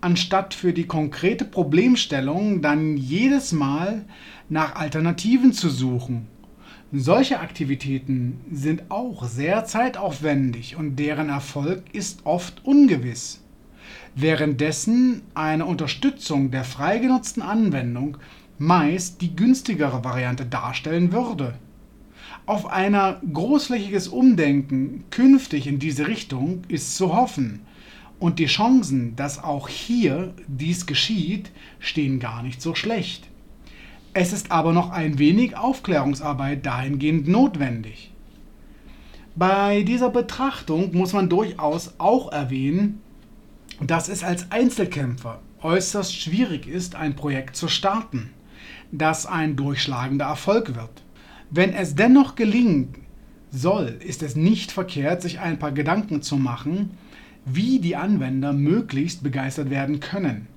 anstatt 0.04 0.54
für 0.54 0.74
die 0.74 0.86
konkrete 0.86 1.46
Problemstellung 1.46 2.62
dann 2.62 2.98
jedes 2.98 3.54
Mal 3.54 4.04
nach 4.54 4.76
Alternativen 4.76 5.52
zu 5.52 5.70
suchen. 5.70 6.28
Solche 6.92 7.40
Aktivitäten 7.40 8.40
sind 8.52 8.84
auch 8.90 9.26
sehr 9.26 9.66
zeitaufwendig 9.66 10.76
und 10.76 10.96
deren 10.98 11.30
Erfolg 11.30 11.84
ist 11.92 12.26
oft 12.26 12.64
ungewiss. 12.64 13.42
Währenddessen 14.16 15.24
eine 15.34 15.66
Unterstützung 15.66 16.52
der 16.52 16.64
frei 16.64 17.00
genutzten 17.00 17.42
Anwendung 17.42 18.18
meist 18.60 19.22
die 19.22 19.36
günstigere 19.36 20.04
Variante 20.04 20.46
darstellen 20.46 21.12
würde. 21.12 21.56
Auf 22.46 22.68
ein 22.68 22.96
großflächiges 23.34 24.08
Umdenken 24.08 25.06
künftig 25.10 25.66
in 25.66 25.80
diese 25.80 26.08
Richtung 26.08 26.62
ist 26.68 26.96
zu 26.96 27.16
hoffen, 27.16 27.62
und 28.20 28.40
die 28.40 28.46
Chancen, 28.46 29.16
dass 29.16 29.44
auch 29.44 29.68
hier 29.68 30.34
dies 30.48 30.86
geschieht, 30.86 31.52
stehen 31.80 32.20
gar 32.20 32.44
nicht 32.44 32.62
so 32.62 32.76
schlecht. 32.76 33.28
Es 34.16 34.32
ist 34.32 34.52
aber 34.52 34.74
noch 34.74 34.92
ein 34.92 35.18
wenig 35.18 35.58
Aufklärungsarbeit 35.58 36.66
dahingehend 36.66 37.28
notwendig. 37.28 38.12
Bei 39.36 39.82
dieser 39.82 40.12
Betrachtung 40.12 40.96
muss 40.96 41.14
man 41.14 41.30
durchaus 41.30 41.96
auch 41.98 42.32
erwähnen, 42.32 43.02
dass 43.82 44.10
es 44.10 44.24
als 44.24 44.52
Einzelkämpfer 44.52 45.40
äußerst 45.64 46.16
schwierig 46.16 46.68
ist, 46.68 46.94
ein 46.94 47.16
Projekt 47.16 47.56
zu 47.56 47.68
starten, 47.68 48.30
das 48.92 49.26
ein 49.26 49.56
durchschlagender 49.56 50.26
Erfolg 50.26 50.76
wird. 50.76 51.02
Wenn 51.50 51.74
es 51.74 51.96
dennoch 51.96 52.36
gelingen 52.36 52.94
soll, 53.50 53.98
ist 54.06 54.22
es 54.22 54.36
nicht 54.36 54.72
verkehrt, 54.72 55.24
sich 55.24 55.40
ein 55.40 55.58
paar 55.58 55.72
Gedanken 55.72 56.22
zu 56.22 56.38
machen, 56.38 56.92
wie 57.46 57.80
die 57.80 57.96
Anwender 57.96 58.54
möglichst 58.54 59.24
begeistert 59.24 59.72
werden 59.72 60.00
können. 60.00 60.48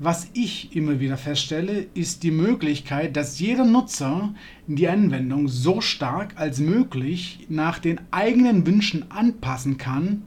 Was 0.00 0.26
ich 0.32 0.74
immer 0.74 0.98
wieder 0.98 1.16
feststelle, 1.16 1.86
ist 1.94 2.24
die 2.24 2.32
Möglichkeit, 2.32 3.16
dass 3.16 3.38
jeder 3.38 3.64
Nutzer 3.64 4.34
die 4.66 4.88
Anwendung 4.88 5.46
so 5.46 5.80
stark 5.80 6.32
als 6.34 6.58
möglich 6.58 7.46
nach 7.48 7.78
den 7.78 8.00
eigenen 8.10 8.66
Wünschen 8.66 9.12
anpassen 9.12 9.78
kann, 9.78 10.22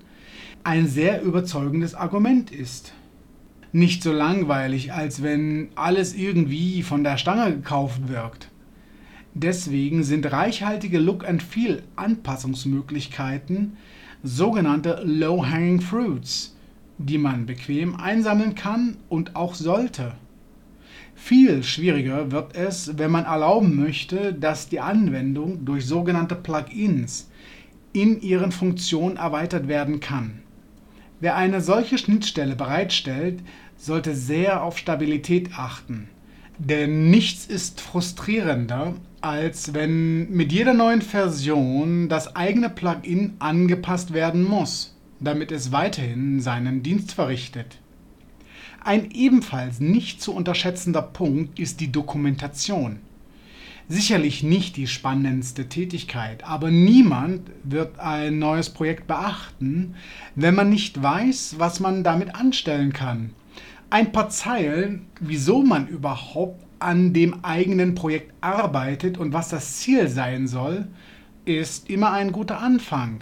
ein 0.63 0.87
sehr 0.87 1.21
überzeugendes 1.21 1.95
Argument 1.95 2.49
ist. 2.49 2.93
Nicht 3.73 4.03
so 4.03 4.13
langweilig, 4.13 4.93
als 4.93 5.21
wenn 5.21 5.67
alles 5.75 6.15
irgendwie 6.15 6.81
von 6.81 7.03
der 7.03 7.17
Stange 7.17 7.53
gekauft 7.53 8.07
wirkt. 8.07 8.47
Deswegen 9.33 10.05
sind 10.05 10.31
reichhaltige 10.31 10.97
Look-and-Feel-Anpassungsmöglichkeiten 10.97 13.75
sogenannte 14.23 15.01
Low-Hanging 15.03 15.81
Fruits, 15.81 16.56
die 16.97 17.17
man 17.17 17.45
bequem 17.45 17.95
einsammeln 17.95 18.55
kann 18.55 18.97
und 19.09 19.35
auch 19.35 19.55
sollte. 19.55 20.13
Viel 21.15 21.63
schwieriger 21.63 22.31
wird 22.31 22.55
es, 22.55 22.97
wenn 22.97 23.11
man 23.11 23.25
erlauben 23.25 23.75
möchte, 23.75 24.33
dass 24.33 24.69
die 24.69 24.79
Anwendung 24.79 25.65
durch 25.65 25.85
sogenannte 25.85 26.35
Plugins 26.35 27.29
in 27.91 28.21
ihren 28.21 28.51
Funktionen 28.51 29.17
erweitert 29.17 29.67
werden 29.67 29.99
kann. 29.99 30.41
Wer 31.19 31.35
eine 31.35 31.61
solche 31.61 31.97
Schnittstelle 31.97 32.55
bereitstellt, 32.55 33.41
sollte 33.75 34.15
sehr 34.15 34.61
auf 34.61 34.77
Stabilität 34.77 35.49
achten. 35.57 36.09
Denn 36.59 37.09
nichts 37.09 37.45
ist 37.47 37.81
frustrierender, 37.81 38.93
als 39.21 39.73
wenn 39.73 40.29
mit 40.31 40.51
jeder 40.51 40.73
neuen 40.73 41.01
Version 41.01 42.09
das 42.09 42.35
eigene 42.35 42.69
Plugin 42.69 43.33
angepasst 43.39 44.13
werden 44.13 44.43
muss, 44.43 44.96
damit 45.19 45.51
es 45.51 45.71
weiterhin 45.71 46.39
seinen 46.39 46.83
Dienst 46.83 47.13
verrichtet. 47.13 47.77
Ein 48.83 49.11
ebenfalls 49.11 49.79
nicht 49.79 50.21
zu 50.21 50.33
unterschätzender 50.33 51.01
Punkt 51.01 51.59
ist 51.59 51.79
die 51.79 51.91
Dokumentation. 51.91 52.99
Sicherlich 53.89 54.43
nicht 54.43 54.75
die 54.75 54.87
spannendste 54.87 55.69
Tätigkeit, 55.69 56.43
aber 56.43 56.71
niemand 56.71 57.49
wird 57.63 57.99
ein 57.99 58.37
neues 58.37 58.69
Projekt 58.69 59.07
beachten, 59.07 59.95
wenn 60.35 60.55
man 60.55 60.69
nicht 60.69 61.01
weiß, 61.01 61.55
was 61.57 61.79
man 61.79 62.03
damit 62.03 62.35
anstellen 62.35 62.91
kann. 62.91 63.31
Ein 63.89 64.11
paar 64.11 64.29
Zeilen, 64.29 65.05
wieso 65.21 65.63
man 65.63 65.87
überhaupt 65.87 66.61
an 66.79 67.13
dem 67.13 67.45
eigenen 67.45 67.95
Projekt 67.95 68.33
arbeitet 68.41 69.17
und 69.17 69.31
was 69.31 69.49
das 69.49 69.77
Ziel 69.77 70.09
sein 70.09 70.47
soll, 70.47 70.87
ist 71.45 71.89
immer 71.89 72.11
ein 72.11 72.33
guter 72.33 72.59
Anfang. 72.59 73.21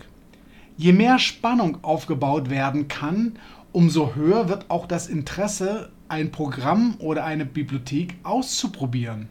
Je 0.78 0.92
mehr 0.92 1.20
Spannung 1.20 1.84
aufgebaut 1.84 2.50
werden 2.50 2.88
kann, 2.88 3.40
umso 3.72 4.16
höher 4.16 4.50
wird 4.50 4.70
auch 4.70 4.88
das 4.88 5.08
Interesse, 5.08 5.92
ein 6.10 6.32
Programm 6.32 6.96
oder 7.00 7.24
eine 7.24 7.46
Bibliothek 7.46 8.16
auszuprobieren. 8.24 9.30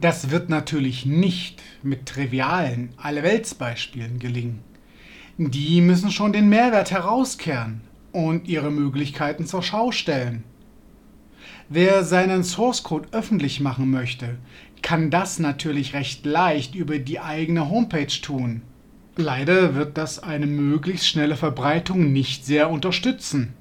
Das 0.00 0.30
wird 0.30 0.50
natürlich 0.50 1.06
nicht 1.06 1.62
mit 1.82 2.06
trivialen 2.06 2.90
Allerweltsbeispielen 2.96 4.18
gelingen. 4.18 4.60
Die 5.38 5.80
müssen 5.80 6.10
schon 6.10 6.32
den 6.32 6.48
Mehrwert 6.48 6.90
herauskehren 6.90 7.80
und 8.12 8.48
ihre 8.48 8.70
Möglichkeiten 8.70 9.46
zur 9.46 9.62
Schau 9.62 9.92
stellen. 9.92 10.44
Wer 11.68 12.04
seinen 12.04 12.44
Source 12.44 12.82
Code 12.82 13.08
öffentlich 13.12 13.60
machen 13.60 13.90
möchte, 13.90 14.36
kann 14.82 15.10
das 15.10 15.38
natürlich 15.38 15.94
recht 15.94 16.26
leicht 16.26 16.74
über 16.74 16.98
die 16.98 17.20
eigene 17.20 17.70
Homepage 17.70 18.20
tun. 18.20 18.62
Leider 19.16 19.76
wird 19.76 19.96
das 19.96 20.20
eine 20.20 20.46
möglichst 20.46 21.06
schnelle 21.06 21.36
Verbreitung 21.36 22.12
nicht 22.12 22.44
sehr 22.44 22.68
unterstützen. 22.68 23.54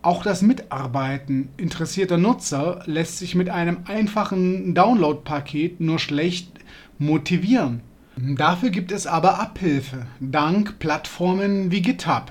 Auch 0.00 0.22
das 0.22 0.42
Mitarbeiten 0.42 1.48
interessierter 1.56 2.18
Nutzer 2.18 2.82
lässt 2.86 3.18
sich 3.18 3.34
mit 3.34 3.50
einem 3.50 3.78
einfachen 3.86 4.74
Download-Paket 4.74 5.80
nur 5.80 5.98
schlecht 5.98 6.52
motivieren. 6.98 7.80
Dafür 8.16 8.70
gibt 8.70 8.92
es 8.92 9.08
aber 9.08 9.40
Abhilfe, 9.40 10.06
dank 10.20 10.78
Plattformen 10.78 11.72
wie 11.72 11.82
GitHub. 11.82 12.30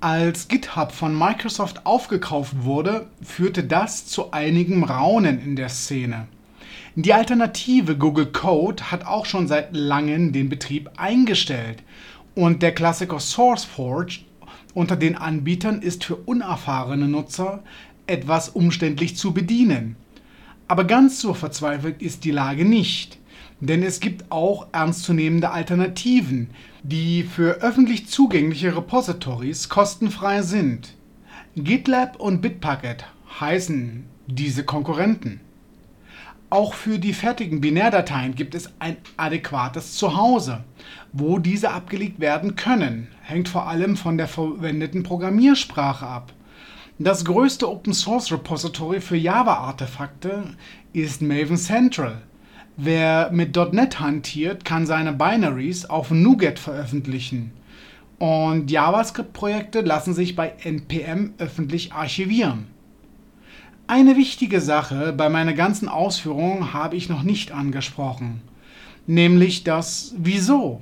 Als 0.00 0.48
GitHub 0.48 0.90
von 0.90 1.16
Microsoft 1.16 1.84
aufgekauft 1.84 2.64
wurde, 2.64 3.08
führte 3.22 3.62
das 3.62 4.06
zu 4.06 4.32
einigem 4.32 4.84
Raunen 4.84 5.38
in 5.38 5.54
der 5.54 5.68
Szene. 5.68 6.28
Die 6.96 7.12
Alternative 7.12 7.96
Google 7.96 8.26
Code 8.26 8.92
hat 8.92 9.04
auch 9.04 9.26
schon 9.26 9.48
seit 9.48 9.74
langem 9.74 10.32
den 10.32 10.48
Betrieb 10.48 10.90
eingestellt 10.96 11.82
und 12.36 12.62
der 12.62 12.72
Klassiker 12.72 13.18
SourceForge 13.18 14.20
unter 14.74 14.94
den 14.94 15.16
Anbietern 15.16 15.82
ist 15.82 16.04
für 16.04 16.14
unerfahrene 16.14 17.08
Nutzer 17.08 17.64
etwas 18.06 18.48
umständlich 18.48 19.16
zu 19.16 19.34
bedienen. 19.34 19.96
Aber 20.68 20.84
ganz 20.84 21.20
so 21.20 21.34
verzweifelt 21.34 22.00
ist 22.00 22.22
die 22.22 22.30
Lage 22.30 22.64
nicht, 22.64 23.18
denn 23.58 23.82
es 23.82 23.98
gibt 23.98 24.30
auch 24.30 24.68
ernstzunehmende 24.70 25.50
Alternativen, 25.50 26.50
die 26.84 27.24
für 27.24 27.60
öffentlich 27.60 28.06
zugängliche 28.06 28.76
Repositories 28.76 29.68
kostenfrei 29.68 30.42
sind. 30.42 30.94
GitLab 31.56 32.20
und 32.20 32.40
Bitbucket 32.40 33.04
heißen 33.40 34.04
diese 34.28 34.62
Konkurrenten. 34.62 35.40
Auch 36.54 36.74
für 36.74 37.00
die 37.00 37.14
fertigen 37.14 37.60
Binärdateien 37.60 38.36
gibt 38.36 38.54
es 38.54 38.70
ein 38.78 38.96
adäquates 39.16 39.94
Zuhause. 39.96 40.62
Wo 41.12 41.40
diese 41.40 41.72
abgelegt 41.72 42.20
werden 42.20 42.54
können, 42.54 43.08
hängt 43.22 43.48
vor 43.48 43.66
allem 43.66 43.96
von 43.96 44.16
der 44.16 44.28
verwendeten 44.28 45.02
Programmiersprache 45.02 46.06
ab. 46.06 46.32
Das 46.96 47.24
größte 47.24 47.68
Open 47.68 47.92
Source 47.92 48.30
Repository 48.30 49.00
für 49.00 49.16
Java-Artefakte 49.16 50.44
ist 50.92 51.22
Maven 51.22 51.56
Central. 51.56 52.22
Wer 52.76 53.32
mit 53.32 53.56
.NET 53.56 53.98
hantiert, 53.98 54.64
kann 54.64 54.86
seine 54.86 55.12
Binaries 55.12 55.86
auf 55.86 56.12
NuGet 56.12 56.60
veröffentlichen. 56.60 57.50
Und 58.20 58.70
JavaScript-Projekte 58.70 59.80
lassen 59.80 60.14
sich 60.14 60.36
bei 60.36 60.52
NPM 60.62 61.34
öffentlich 61.38 61.92
archivieren. 61.92 62.68
Eine 63.86 64.16
wichtige 64.16 64.62
Sache 64.62 65.12
bei 65.12 65.28
meiner 65.28 65.52
ganzen 65.52 65.90
Ausführung 65.90 66.72
habe 66.72 66.96
ich 66.96 67.10
noch 67.10 67.22
nicht 67.22 67.52
angesprochen, 67.52 68.40
nämlich 69.06 69.62
das 69.62 70.14
Wieso. 70.16 70.80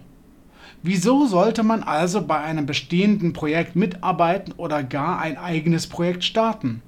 Wieso 0.85 1.27
sollte 1.27 1.65
man 1.65 1.83
also 1.83 2.25
bei 2.25 2.39
einem 2.39 2.65
bestehenden 2.65 3.33
Projekt 3.33 3.75
mitarbeiten 3.75 4.53
oder 4.57 4.85
gar 4.85 5.19
ein 5.21 5.37
eigenes 5.37 5.89
Projekt 5.89 6.23
starten? 6.23 6.81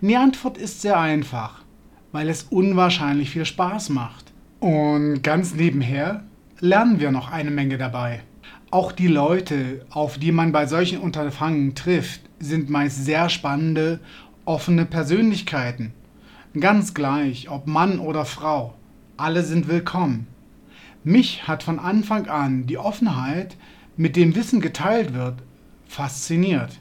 Die 0.00 0.16
Antwort 0.16 0.56
ist 0.56 0.80
sehr 0.80 0.98
einfach, 0.98 1.62
weil 2.10 2.30
es 2.30 2.44
unwahrscheinlich 2.44 3.28
viel 3.28 3.44
Spaß 3.44 3.90
macht. 3.90 4.32
Und 4.60 5.22
ganz 5.22 5.54
nebenher 5.54 6.24
lernen 6.60 7.00
wir 7.00 7.10
noch 7.10 7.30
eine 7.30 7.50
Menge 7.50 7.76
dabei. 7.76 8.22
Auch 8.70 8.92
die 8.92 9.08
Leute, 9.08 9.84
auf 9.90 10.16
die 10.16 10.32
man 10.32 10.52
bei 10.52 10.64
solchen 10.64 11.00
Unterfangen 11.00 11.74
trifft, 11.74 12.22
sind 12.38 12.70
meist 12.70 13.04
sehr 13.04 13.28
spannende 13.28 14.00
offene 14.50 14.84
Persönlichkeiten. 14.84 15.92
Ganz 16.58 16.92
gleich, 16.92 17.48
ob 17.48 17.68
Mann 17.68 18.00
oder 18.00 18.24
Frau, 18.24 18.74
alle 19.16 19.44
sind 19.44 19.68
willkommen. 19.68 20.26
Mich 21.04 21.46
hat 21.46 21.62
von 21.62 21.78
Anfang 21.78 22.26
an 22.26 22.66
die 22.66 22.76
Offenheit, 22.76 23.56
mit 23.96 24.16
dem 24.16 24.34
Wissen 24.34 24.60
geteilt 24.60 25.14
wird, 25.14 25.36
fasziniert. 25.86 26.80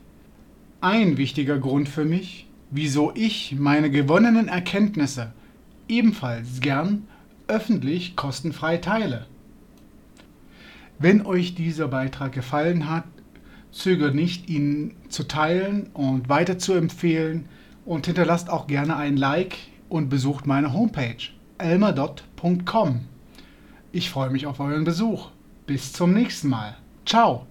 Ein 0.82 1.17
wichtiger 1.17 1.60
Grund 1.60 1.88
für 1.88 2.05
mich, 2.05 2.47
wieso 2.71 3.12
ich 3.13 3.55
meine 3.60 3.91
gewonnenen 3.91 4.47
Erkenntnisse 4.47 5.32
ebenfalls 5.88 6.62
gern 6.62 7.08
öffentlich 7.47 8.15
kostenfrei 8.15 8.77
teile. 8.77 9.27
Wenn 10.97 11.23
euch 11.23 11.53
dieser 11.53 11.88
Beitrag 11.88 12.32
gefallen 12.32 12.89
hat, 12.89 13.03
zögert 13.71 14.15
nicht, 14.15 14.49
ihn 14.49 14.95
zu 15.10 15.27
teilen 15.27 15.91
und 15.93 16.29
weiter 16.29 16.58
zu 16.58 16.73
empfehlen 16.73 17.47
und 17.89 18.06
hinterlasst 18.06 18.52
auch 18.52 18.67
gerne 18.67 18.95
ein 18.97 19.17
Like 19.17 19.58
und 19.89 20.10
besucht 20.10 20.45
meine 20.45 20.73
Homepage 20.73 21.17
elmerdot.com. 21.58 23.02
Ich 23.91 24.12
freue 24.12 24.30
mich 24.30 24.45
auf 24.45 24.60
euren 24.60 24.84
Besuch. 24.84 25.32
Bis 25.65 25.91
zum 25.91 26.13
nächsten 26.13 26.49
Mal. 26.49 26.78
Ciao. 27.04 27.47